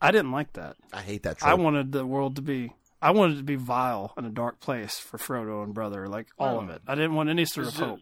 I 0.00 0.10
didn't 0.10 0.32
like 0.32 0.54
that. 0.54 0.76
I 0.92 1.02
hate 1.02 1.24
that 1.24 1.42
I 1.42 1.54
wanted 1.54 1.92
the 1.92 2.06
world 2.06 2.36
to 2.36 2.42
be. 2.42 2.72
I 3.00 3.10
wanted 3.12 3.34
it 3.34 3.38
to 3.38 3.44
be 3.44 3.56
vile 3.56 4.12
and 4.16 4.26
a 4.26 4.30
dark 4.30 4.60
place 4.60 4.98
for 4.98 5.18
Frodo 5.18 5.62
and 5.62 5.72
brother, 5.74 6.08
like 6.08 6.28
all 6.38 6.58
of 6.58 6.68
it. 6.70 6.82
I 6.86 6.94
didn't 6.94 7.14
want 7.14 7.28
any 7.28 7.44
sort 7.44 7.68
of 7.68 7.74
hope. 7.74 8.00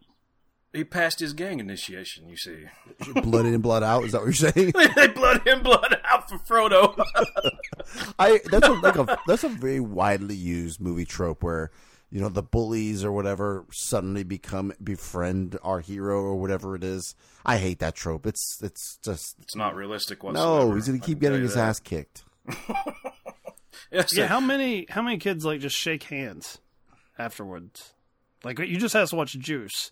He 0.77 0.85
passed 0.85 1.21
his 1.21 1.33
gang 1.33 1.59
initiation. 1.59 2.29
You 2.29 2.37
see, 2.37 2.65
blood 3.23 3.47
in, 3.47 3.61
blood 3.61 3.83
out. 3.83 4.05
Is 4.05 4.12
that 4.12 4.23
what 4.23 4.27
you're 4.27 4.53
saying? 4.53 4.73
they 4.97 5.09
blood 5.09 5.47
in, 5.47 5.62
blood 5.62 5.99
out 6.05 6.29
for 6.29 6.39
Frodo. 6.39 6.95
I 8.19 8.41
that's 8.51 8.69
a, 8.69 8.73
like 8.73 8.97
a 8.97 9.19
that's 9.27 9.45
a 9.45 9.49
very 9.49 9.81
widely 9.81 10.37
used 10.37 10.81
movie 10.81 11.05
trope 11.05 11.43
where 11.43 11.71
you 12.11 12.21
know 12.21 12.29
the 12.29 12.43
bullies 12.43 13.05
or 13.05 13.12
whatever 13.12 13.65
suddenly 13.73 14.23
become 14.23 14.73
befriend 14.83 15.59
our 15.62 15.81
hero 15.81 16.21
or 16.21 16.37
whatever 16.37 16.75
it 16.75 16.85
is. 16.85 17.15
I 17.45 17.59
hate 17.59 17.79
that 17.81 17.95
trope. 17.95 18.27
It's 18.27 18.61
it's 18.62 18.99
just 19.03 19.37
it's 19.41 19.57
not 19.57 19.75
realistic 19.75 20.23
whatsoever. 20.23 20.69
no. 20.69 20.75
He's 20.75 20.87
gonna 20.87 20.99
keep 20.99 21.21
getting 21.21 21.43
his 21.43 21.55
that. 21.55 21.69
ass 21.69 21.81
kicked. 21.81 22.25
Yes, 23.91 24.17
Yeah, 24.17 24.27
how 24.27 24.41
many 24.41 24.87
how 24.89 25.03
many 25.03 25.19
kids 25.19 25.45
like 25.45 25.61
just 25.61 25.77
shake 25.77 26.05
hands 26.05 26.59
afterwards? 27.19 27.93
Like 28.45 28.59
you 28.59 28.79
just 28.79 28.95
have 28.95 29.09
to 29.11 29.17
watch 29.17 29.39
Juice, 29.39 29.91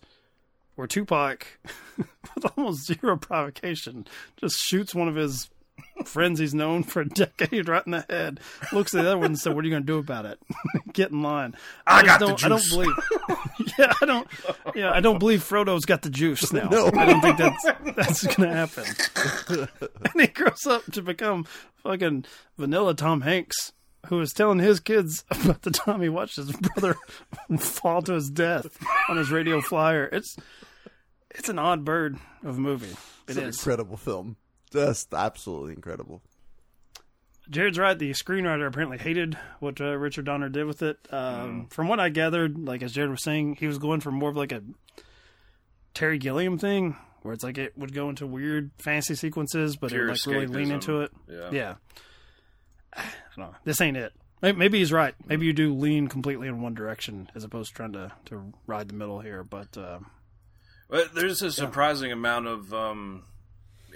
where 0.75 0.87
Tupac, 0.87 1.45
with 1.97 2.45
almost 2.57 2.85
zero 2.85 3.17
provocation, 3.17 4.07
just 4.37 4.57
shoots 4.57 4.93
one 4.95 5.07
of 5.07 5.15
his 5.15 5.49
friends 6.05 6.39
he's 6.39 6.53
known 6.53 6.83
for 6.83 7.01
a 7.01 7.07
decade 7.07 7.67
right 7.67 7.85
in 7.85 7.91
the 7.93 8.05
head. 8.09 8.39
Looks 8.73 8.93
at 8.93 9.01
the 9.03 9.07
other 9.07 9.17
one 9.17 9.27
and 9.27 9.39
said, 9.39 9.53
"What 9.55 9.63
are 9.63 9.67
you 9.67 9.73
going 9.73 9.83
to 9.83 9.87
do 9.87 9.97
about 9.97 10.25
it? 10.25 10.39
Get 10.93 11.11
in 11.11 11.21
line." 11.21 11.55
I 11.87 12.01
just 12.03 12.19
got 12.19 12.19
the 12.19 12.25
don't, 12.27 12.45
I 12.45 12.49
don't 12.49 12.61
juice. 12.61 12.69
believe. 12.73 12.95
yeah, 13.77 13.93
I 14.01 14.05
don't. 14.05 14.27
Yeah, 14.75 14.91
I 14.91 14.99
don't 14.99 15.19
believe 15.19 15.41
Frodo's 15.41 15.85
got 15.85 16.01
the 16.01 16.09
juice 16.09 16.51
now. 16.51 16.67
No. 16.69 16.87
I 16.95 17.05
don't 17.05 17.21
think 17.21 17.37
that's 17.37 17.65
that's 17.95 18.35
going 18.35 18.49
to 18.49 18.55
happen. 18.55 19.67
and 20.11 20.21
he 20.21 20.27
grows 20.27 20.65
up 20.67 20.83
to 20.93 21.01
become 21.01 21.45
fucking 21.83 22.25
vanilla 22.57 22.93
Tom 22.93 23.21
Hanks, 23.21 23.73
who 24.07 24.19
is 24.21 24.31
telling 24.33 24.59
his 24.59 24.79
kids 24.79 25.23
about 25.31 25.61
the 25.63 25.71
time 25.71 26.01
he 26.01 26.09
watched 26.09 26.35
his 26.37 26.51
brother 26.51 26.95
fall 27.59 28.01
to 28.03 28.13
his 28.13 28.29
death 28.29 28.77
on 29.09 29.17
his 29.17 29.31
radio 29.31 29.61
flyer. 29.61 30.05
It's 30.11 30.35
it's 31.31 31.49
an 31.49 31.59
odd 31.59 31.83
bird 31.85 32.17
of 32.43 32.57
a 32.57 32.61
movie. 32.61 32.87
It 32.91 32.97
It's 33.29 33.37
an 33.37 33.43
is. 33.45 33.57
incredible 33.57 33.97
film. 33.97 34.37
Just 34.71 35.13
absolutely 35.13 35.73
incredible. 35.73 36.21
Jared's 37.49 37.77
right. 37.77 37.97
The 37.97 38.11
screenwriter 38.11 38.67
apparently 38.67 38.97
hated 38.97 39.37
what 39.59 39.79
uh, 39.79 39.95
Richard 39.97 40.25
Donner 40.25 40.49
did 40.49 40.65
with 40.65 40.81
it. 40.81 40.97
Um, 41.11 41.67
From 41.69 41.87
what 41.87 41.99
I 41.99 42.09
gathered, 42.09 42.57
like 42.57 42.81
as 42.81 42.91
Jared 42.93 43.11
was 43.11 43.21
saying, 43.23 43.57
he 43.59 43.67
was 43.67 43.77
going 43.77 43.99
for 43.99 44.11
more 44.11 44.29
of 44.31 44.35
like 44.37 44.51
a 44.51 44.63
Terry 45.93 46.17
Gilliam 46.17 46.57
thing, 46.57 46.95
where 47.21 47.33
it's 47.33 47.43
like 47.43 47.57
it 47.57 47.77
would 47.77 47.93
go 47.93 48.09
into 48.09 48.25
weird 48.25 48.71
fantasy 48.79 49.13
sequences, 49.15 49.77
but 49.77 49.91
it 49.91 49.99
would 49.99 50.09
like 50.09 50.25
really 50.25 50.47
lean 50.47 50.71
into 50.71 51.01
it. 51.01 51.11
Yeah. 51.29 51.49
Yeah. 51.51 51.75
I 52.97 53.03
don't 53.35 53.51
know. 53.51 53.55
This 53.63 53.81
ain't 53.81 53.97
it. 53.97 54.13
Maybe 54.41 54.79
he's 54.79 54.91
right. 54.91 55.15
Maybe 55.25 55.45
you 55.45 55.53
do 55.53 55.73
lean 55.73 56.07
completely 56.07 56.47
in 56.47 56.61
one 56.61 56.73
direction 56.75 57.29
as 57.33 57.43
opposed 57.43 57.69
to 57.69 57.75
trying 57.75 57.93
to, 57.93 58.11
to 58.25 58.53
ride 58.67 58.89
the 58.89 58.93
middle 58.93 59.19
here. 59.19 59.43
But 59.43 59.75
uh, 59.77 59.99
But 60.89 61.15
there's 61.15 61.41
a 61.41 61.51
surprising 61.51 62.11
amount 62.11 62.47
of 62.47 62.73
um, 62.73 63.23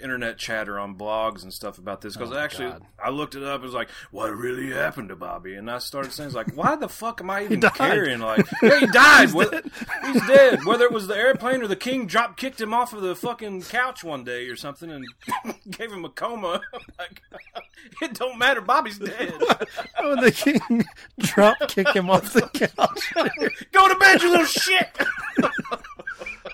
internet 0.02 0.38
chatter 0.38 0.78
on 0.78 0.96
blogs 0.96 1.42
and 1.42 1.52
stuff 1.52 1.78
about 1.78 2.00
this 2.00 2.16
because 2.16 2.32
Oh, 2.32 2.36
actually 2.38 2.70
God. 2.70 2.82
I 3.02 3.10
looked 3.10 3.34
it 3.34 3.42
up. 3.42 3.60
It 3.60 3.64
was 3.64 3.74
like, 3.74 3.88
what 4.10 4.34
really 4.36 4.70
happened 4.72 5.08
to 5.10 5.16
Bobby? 5.16 5.54
And 5.54 5.70
I 5.70 5.78
started 5.78 6.12
saying, 6.12 6.32
like, 6.32 6.56
why 6.56 6.76
the 6.76 6.88
fuck 6.88 7.20
am 7.20 7.30
I 7.30 7.44
even 7.44 7.60
caring? 7.60 8.20
Like, 8.20 8.46
yeah, 8.62 8.80
he 8.80 8.86
died. 8.92 9.30
he's, 9.30 9.48
dead. 9.50 9.70
he's 10.12 10.26
dead. 10.26 10.64
Whether 10.64 10.84
it 10.84 10.92
was 10.92 11.06
the 11.06 11.16
airplane 11.16 11.62
or 11.62 11.66
the 11.66 11.76
king 11.76 12.06
drop 12.06 12.36
kicked 12.36 12.60
him 12.60 12.72
off 12.74 12.92
of 12.92 13.02
the 13.02 13.14
fucking 13.14 13.62
couch 13.62 14.02
one 14.04 14.24
day 14.24 14.46
or 14.48 14.56
something 14.56 14.90
and 14.90 15.04
gave 15.70 15.92
him 15.92 16.04
a 16.04 16.08
coma. 16.10 16.60
like, 16.98 17.22
it 18.02 18.14
don't 18.14 18.38
matter. 18.38 18.60
Bobby's 18.60 18.98
dead. 18.98 19.32
oh, 19.98 20.20
the 20.22 20.30
king 20.32 20.84
drop 21.18 21.56
kick 21.68 21.88
him 21.94 22.10
off 22.10 22.32
the 22.32 22.42
couch. 22.42 23.52
Go 23.72 23.88
to 23.88 23.94
bed, 23.96 24.22
you 24.22 24.30
little 24.30 24.46
shit. 24.46 24.88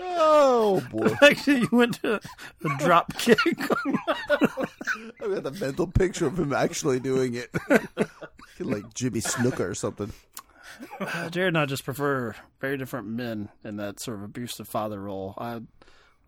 Oh 0.01 0.81
boy, 0.91 1.15
Actually, 1.23 1.61
you 1.61 1.69
went 1.73 2.01
to 2.03 2.15
a 2.17 2.79
drop 2.79 3.17
kick. 3.17 3.39
I 3.47 5.29
got 5.29 5.43
the 5.43 5.57
mental 5.61 5.87
picture 5.87 6.27
of 6.27 6.39
him 6.39 6.53
actually 6.53 7.01
doing 7.01 7.35
it, 7.35 7.51
like 8.61 8.95
Jimmy 8.95 9.21
Snuka 9.21 9.61
or 9.61 9.75
something. 9.75 10.13
Uh, 11.01 11.31
Jared 11.31 11.49
and 11.49 11.59
I 11.59 11.67
just 11.67 11.85
prefer 11.85 12.35
very 12.61 12.77
different 12.77 13.07
men 13.09 13.49
in 13.65 13.77
that 13.77 14.01
sort 14.01 14.19
of 14.19 14.25
abusive 14.25 14.69
father 14.69 15.01
role. 15.01 15.35
I 15.39 15.61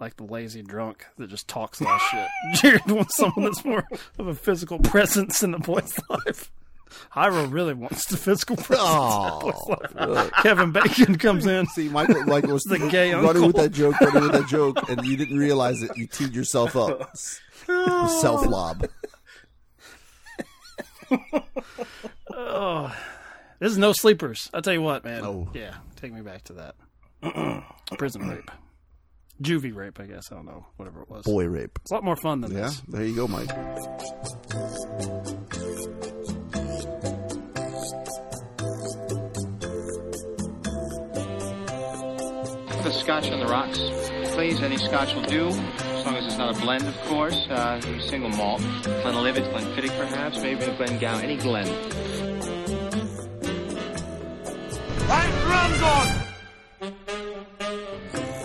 like 0.01 0.17
the 0.17 0.25
lazy 0.25 0.63
drunk 0.63 1.05
that 1.19 1.29
just 1.29 1.49
talks 1.49 1.81
a 1.81 1.85
lot 1.85 1.97
of 1.97 2.03
shit. 2.03 2.29
Jared 2.63 2.91
wants 2.91 3.17
someone 3.17 3.45
that's 3.45 3.65
more 3.65 3.85
of 4.19 4.27
a 4.27 4.35
physical 4.35 4.79
presence 4.79 5.43
in 5.43 5.51
the 5.51 5.59
boy's 5.59 5.99
life. 6.09 6.51
Hyro 7.13 7.51
really 7.53 7.75
wants 7.75 8.07
the 8.07 8.17
physical 8.17 8.57
presence 8.57 8.81
oh. 8.83 8.87
Aw, 8.89 9.41
in 9.41 9.47
the 9.47 9.97
boy's 10.07 10.09
life. 10.09 10.33
Kevin 10.43 10.73
Bacon 10.73 11.19
comes 11.19 11.47
in. 11.47 11.67
See, 11.67 11.89
Michael, 11.89 12.25
Michael 12.25 12.53
was 12.53 12.63
The 12.65 12.79
gay 12.91 13.15
running 13.15 13.47
with 13.47 13.57
that 13.57 13.73
joke, 13.73 14.01
running 14.01 14.23
with 14.23 14.33
that 14.33 14.49
joke, 14.49 14.89
and 14.89 15.05
you 15.05 15.17
didn't 15.17 15.39
realize 15.39 15.83
it. 15.83 15.97
You 15.97 16.07
teed 16.07 16.35
yourself 16.35 16.77
up. 16.77 17.11
Oh. 17.69 18.21
Self 18.21 18.47
lob. 18.47 18.87
Oh. 22.31 22.95
This 23.59 23.73
is 23.73 23.79
no 23.79 23.93
sleepers. 23.93 24.49
I'll 24.55 24.63
tell 24.63 24.73
you 24.73 24.83
what, 24.83 25.05
man. 25.05 25.23
No. 25.23 25.51
Yeah, 25.53 25.75
take 25.97 26.13
me 26.13 26.21
back 26.21 26.45
to 26.45 26.53
that. 26.55 27.65
Prison 27.99 28.29
rape. 28.29 28.51
Juvie 29.43 29.75
rape, 29.75 29.99
I 30.01 30.07
guess. 30.07 30.31
I 30.31 30.37
don't 30.37 30.47
know. 30.47 30.67
Whatever 30.77 31.03
it 31.03 31.11
was. 31.11 31.25
Boy 31.25 31.47
rape. 31.47 31.79
It's 31.83 31.91
a 31.91 31.95
lot 31.95 32.05
more 32.05 32.17
fun 32.17 32.41
than 32.41 32.55
this. 32.55 32.61
Yeah, 32.61 32.69
this. 32.69 32.83
there 32.89 33.05
you 33.05 33.17
go, 33.17 33.29
Mike. 33.29 33.49
Scotch 43.09 43.31
on 43.31 43.41
the 43.41 43.47
rocks, 43.47 43.79
please. 44.35 44.61
Any 44.61 44.77
scotch 44.77 45.15
will 45.15 45.23
do, 45.23 45.49
as 45.49 46.05
long 46.05 46.17
as 46.17 46.27
it's 46.27 46.37
not 46.37 46.55
a 46.55 46.61
blend, 46.61 46.87
of 46.87 46.95
course. 47.07 47.47
Uh, 47.49 47.81
single 48.01 48.29
malt. 48.29 48.61
Glenlivet, 48.83 49.45
Glenfiddich, 49.45 49.99
perhaps, 49.99 50.37
maybe 50.43 50.65
a 50.65 50.77
Glengow, 50.77 51.23
any 51.23 51.39
Glen. 51.39 51.67
Right 55.09 55.33
drums 55.41 55.83
on! 55.83 56.07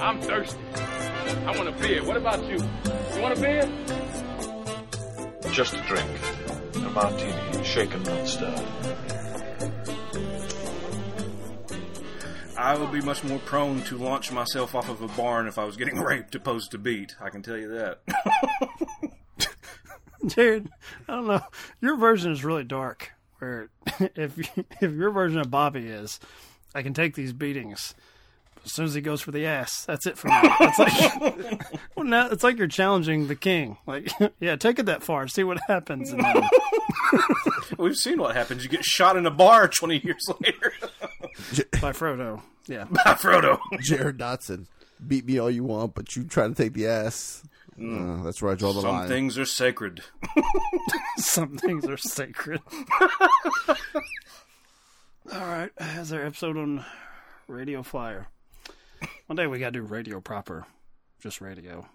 I'm 0.01 0.21
thirsty. 0.21 0.57
I 1.45 1.57
want 1.57 1.67
a 1.67 1.73
beer. 1.73 2.01
What 2.05 2.15
about 2.15 2.41
you? 2.45 2.55
You 2.55 3.21
want 3.21 3.37
a 3.37 3.41
beer? 3.41 3.69
Just 5.51 5.73
a 5.73 5.81
drink. 5.81 6.09
A 6.75 6.89
martini, 6.89 7.65
shaken, 7.65 8.01
not 8.03 8.25
stirred. 8.25 9.12
I 12.63 12.77
would 12.77 12.93
be 12.93 13.01
much 13.01 13.25
more 13.25 13.39
prone 13.39 13.81
to 13.83 13.97
launch 13.97 14.31
myself 14.31 14.73
off 14.73 14.87
of 14.87 15.01
a 15.01 15.09
barn 15.09 15.47
if 15.47 15.57
I 15.59 15.65
was 15.65 15.75
getting 15.75 15.99
raped 15.99 16.33
opposed 16.33 16.71
to 16.71 16.77
beat. 16.77 17.13
I 17.19 17.29
can 17.29 17.41
tell 17.41 17.57
you 17.57 17.67
that. 17.67 17.99
Jared, 20.25 20.69
I 21.09 21.15
don't 21.15 21.27
know. 21.27 21.41
Your 21.81 21.97
version 21.97 22.31
is 22.31 22.45
really 22.45 22.63
dark. 22.63 23.11
Where 23.39 23.69
if 23.99 24.39
if 24.57 24.91
your 24.93 25.11
version 25.11 25.41
of 25.41 25.51
Bobby 25.51 25.87
is, 25.87 26.21
I 26.73 26.83
can 26.83 26.93
take 26.93 27.15
these 27.15 27.33
beatings. 27.33 27.93
As 28.63 28.71
soon 28.71 28.85
as 28.85 28.93
he 28.93 29.01
goes 29.01 29.19
for 29.19 29.31
the 29.31 29.45
ass, 29.45 29.83
that's 29.83 30.07
it 30.07 30.17
for 30.17 30.29
me. 30.29 30.35
It's 30.41 30.79
like, 30.79 31.61
well, 31.97 32.05
now 32.05 32.29
it's 32.29 32.45
like 32.45 32.57
you're 32.57 32.67
challenging 32.67 33.27
the 33.27 33.35
king. 33.35 33.75
Like, 33.85 34.09
yeah, 34.39 34.55
take 34.55 34.79
it 34.79 34.85
that 34.85 35.03
far, 35.03 35.27
see 35.27 35.43
what 35.43 35.59
happens. 35.67 36.13
And 36.13 36.23
then, 36.23 36.47
We've 37.77 37.97
seen 37.97 38.19
what 38.19 38.37
happens. 38.37 38.63
You 38.63 38.69
get 38.69 38.85
shot 38.85 39.17
in 39.17 39.25
a 39.25 39.31
bar 39.31 39.67
20 39.67 39.97
years 40.05 40.25
later. 40.39 40.71
by 41.81 41.91
Frodo, 41.91 42.41
yeah, 42.67 42.83
By 42.89 43.13
Frodo. 43.13 43.59
Jared 43.79 44.17
Dotson. 44.17 44.67
Beat 45.05 45.25
me 45.25 45.37
all 45.39 45.49
you 45.51 45.63
want, 45.63 45.95
but 45.95 46.15
you 46.15 46.23
try 46.23 46.47
to 46.47 46.53
take 46.53 46.73
the 46.73 46.87
ass. 46.87 47.43
Uh, 47.81 48.21
that's 48.23 48.41
where 48.41 48.51
I 48.51 48.55
draw 48.55 48.71
the 48.71 48.81
Some 48.81 48.91
line. 48.91 49.01
Some 49.07 49.09
things 49.09 49.37
are 49.37 49.45
sacred. 49.45 50.01
some 51.17 51.57
things 51.57 51.87
are 51.87 51.97
sacred. 51.97 52.61
All 55.31 55.39
right, 55.39 55.71
as 55.77 56.13
our 56.13 56.23
episode 56.23 56.57
on 56.57 56.85
Radio 57.47 57.81
Flyer. 57.81 58.27
One 59.27 59.35
day 59.35 59.47
we 59.47 59.57
gotta 59.59 59.71
do 59.71 59.81
radio 59.81 60.19
proper, 60.21 60.65
just 61.19 61.41
radio. 61.41 61.87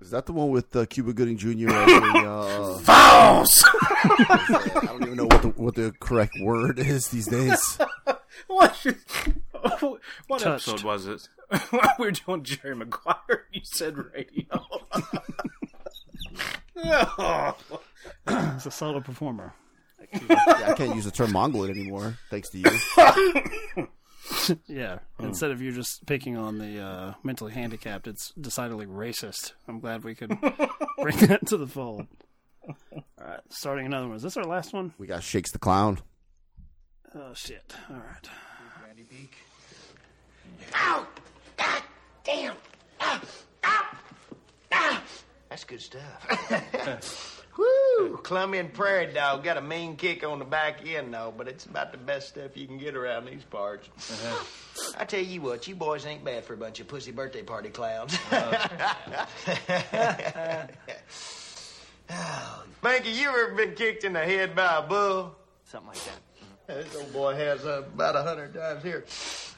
Is 0.00 0.10
that 0.12 0.26
the 0.26 0.32
one 0.32 0.50
with 0.50 0.74
uh, 0.76 0.86
Cuba 0.86 1.12
Gooding 1.12 1.36
Jr. 1.36 1.48
as 1.70 1.86
the, 1.86 2.24
uh, 2.26 2.78
False! 2.78 3.64
I 3.66 4.80
don't 4.86 5.02
even 5.02 5.16
know 5.16 5.24
what 5.26 5.42
the, 5.42 5.48
what 5.56 5.74
the 5.74 5.92
correct 5.98 6.34
word 6.40 6.78
is 6.78 7.08
these 7.08 7.26
days. 7.26 7.78
what 8.46 8.86
what 10.26 10.40
Touched. 10.40 10.68
episode 10.68 10.84
was 10.84 11.06
it? 11.06 11.28
we 11.98 12.06
were 12.06 12.10
doing 12.10 12.42
Jerry 12.42 12.76
Maguire. 12.76 13.46
You 13.52 13.60
said 13.64 13.96
radio. 13.96 14.44
Oh. 16.76 17.56
He's 18.54 18.66
a 18.66 18.70
solo 18.70 19.00
performer. 19.00 19.54
Yeah, 20.12 20.36
I 20.66 20.74
can't 20.74 20.94
use 20.94 21.04
the 21.04 21.10
term 21.10 21.32
Mongoloid 21.32 21.70
anymore, 21.70 22.16
thanks 22.30 22.48
to 22.50 22.58
you. 22.58 23.88
Yeah. 24.66 24.98
Instead 25.18 25.50
of 25.50 25.60
you 25.60 25.72
just 25.72 26.06
picking 26.06 26.36
on 26.36 26.58
the 26.58 26.80
uh, 26.80 27.14
mentally 27.22 27.52
handicapped, 27.52 28.06
it's 28.06 28.32
decidedly 28.40 28.86
racist. 28.86 29.52
I'm 29.66 29.80
glad 29.80 30.04
we 30.04 30.14
could 30.14 30.28
bring 31.00 31.16
that 31.26 31.46
to 31.48 31.56
the 31.56 31.66
fold. 31.66 32.06
All 32.92 33.02
right, 33.18 33.40
starting 33.48 33.86
another 33.86 34.06
one. 34.06 34.16
Is 34.16 34.22
this 34.22 34.36
our 34.36 34.44
last 34.44 34.72
one? 34.72 34.92
We 34.98 35.06
got 35.06 35.22
Shakes 35.22 35.50
the 35.52 35.58
Clown. 35.58 35.98
Oh 37.14 37.32
shit! 37.34 37.74
All 37.88 37.96
right. 37.96 38.28
Randy 38.84 39.04
Beak. 39.04 39.34
Ow! 40.74 41.06
Oh, 41.06 41.08
God 41.56 41.82
damn! 42.22 42.54
Ow! 43.00 43.20
Ow! 43.64 43.86
Ow! 44.72 45.02
That's 45.48 45.64
good 45.64 45.80
stuff. 45.80 47.44
Woo! 47.58 48.18
Colombian 48.22 48.68
prairie 48.68 49.12
dog 49.12 49.42
got 49.42 49.56
a 49.56 49.62
mean 49.62 49.96
kick 49.96 50.22
on 50.22 50.38
the 50.38 50.44
back 50.44 50.86
end, 50.86 51.14
though, 51.14 51.32
but 51.36 51.48
it's 51.48 51.64
about 51.64 51.92
the 51.92 51.98
best 51.98 52.28
stuff 52.28 52.56
you 52.56 52.66
can 52.66 52.78
get 52.78 52.94
around 52.94 53.24
these 53.24 53.42
parts. 53.44 53.88
Uh-huh. 53.96 54.44
I 54.98 55.04
tell 55.04 55.20
you 55.20 55.40
what, 55.40 55.66
you 55.66 55.74
boys 55.74 56.04
ain't 56.04 56.24
bad 56.24 56.44
for 56.44 56.54
a 56.54 56.58
bunch 56.58 56.78
of 56.78 56.88
pussy 56.88 57.10
birthday 57.10 57.42
party 57.42 57.70
clowns. 57.70 58.14
Uh-huh. 58.30 59.06
oh, 62.10 62.64
Banky, 62.82 63.14
you 63.14 63.28
ever 63.28 63.54
been 63.54 63.74
kicked 63.74 64.04
in 64.04 64.12
the 64.12 64.20
head 64.20 64.54
by 64.54 64.76
a 64.76 64.82
bull? 64.82 65.34
Something 65.64 65.88
like 65.88 66.04
that. 66.04 66.27
This 66.68 66.94
old 66.96 67.10
boy 67.14 67.34
has 67.34 67.64
uh, 67.64 67.82
about 67.94 68.14
a 68.14 68.22
hundred 68.22 68.52
times 68.52 68.82
here. 68.82 69.06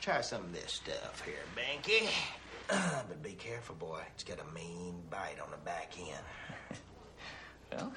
Try 0.00 0.20
some 0.20 0.42
of 0.42 0.52
this 0.52 0.74
stuff 0.74 1.24
here, 1.24 1.34
Banky. 1.56 2.08
but 2.68 3.20
be 3.20 3.32
careful, 3.32 3.74
boy. 3.74 3.98
It's 4.14 4.22
got 4.22 4.38
a 4.38 4.54
mean 4.54 5.02
bite 5.10 5.40
on 5.42 5.50
the 5.50 5.56
back 5.56 5.92
end. 5.98 6.78
Well, 7.72 7.92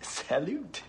Salute. 0.00 0.80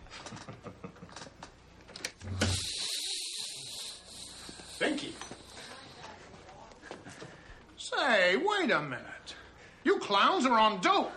Binky. 4.79 5.11
Say, 7.75 8.37
wait 8.37 8.71
a 8.71 8.81
minute. 8.81 9.35
You 9.83 9.99
clowns 9.99 10.45
are 10.45 10.57
on 10.57 10.79
dope. 10.79 11.11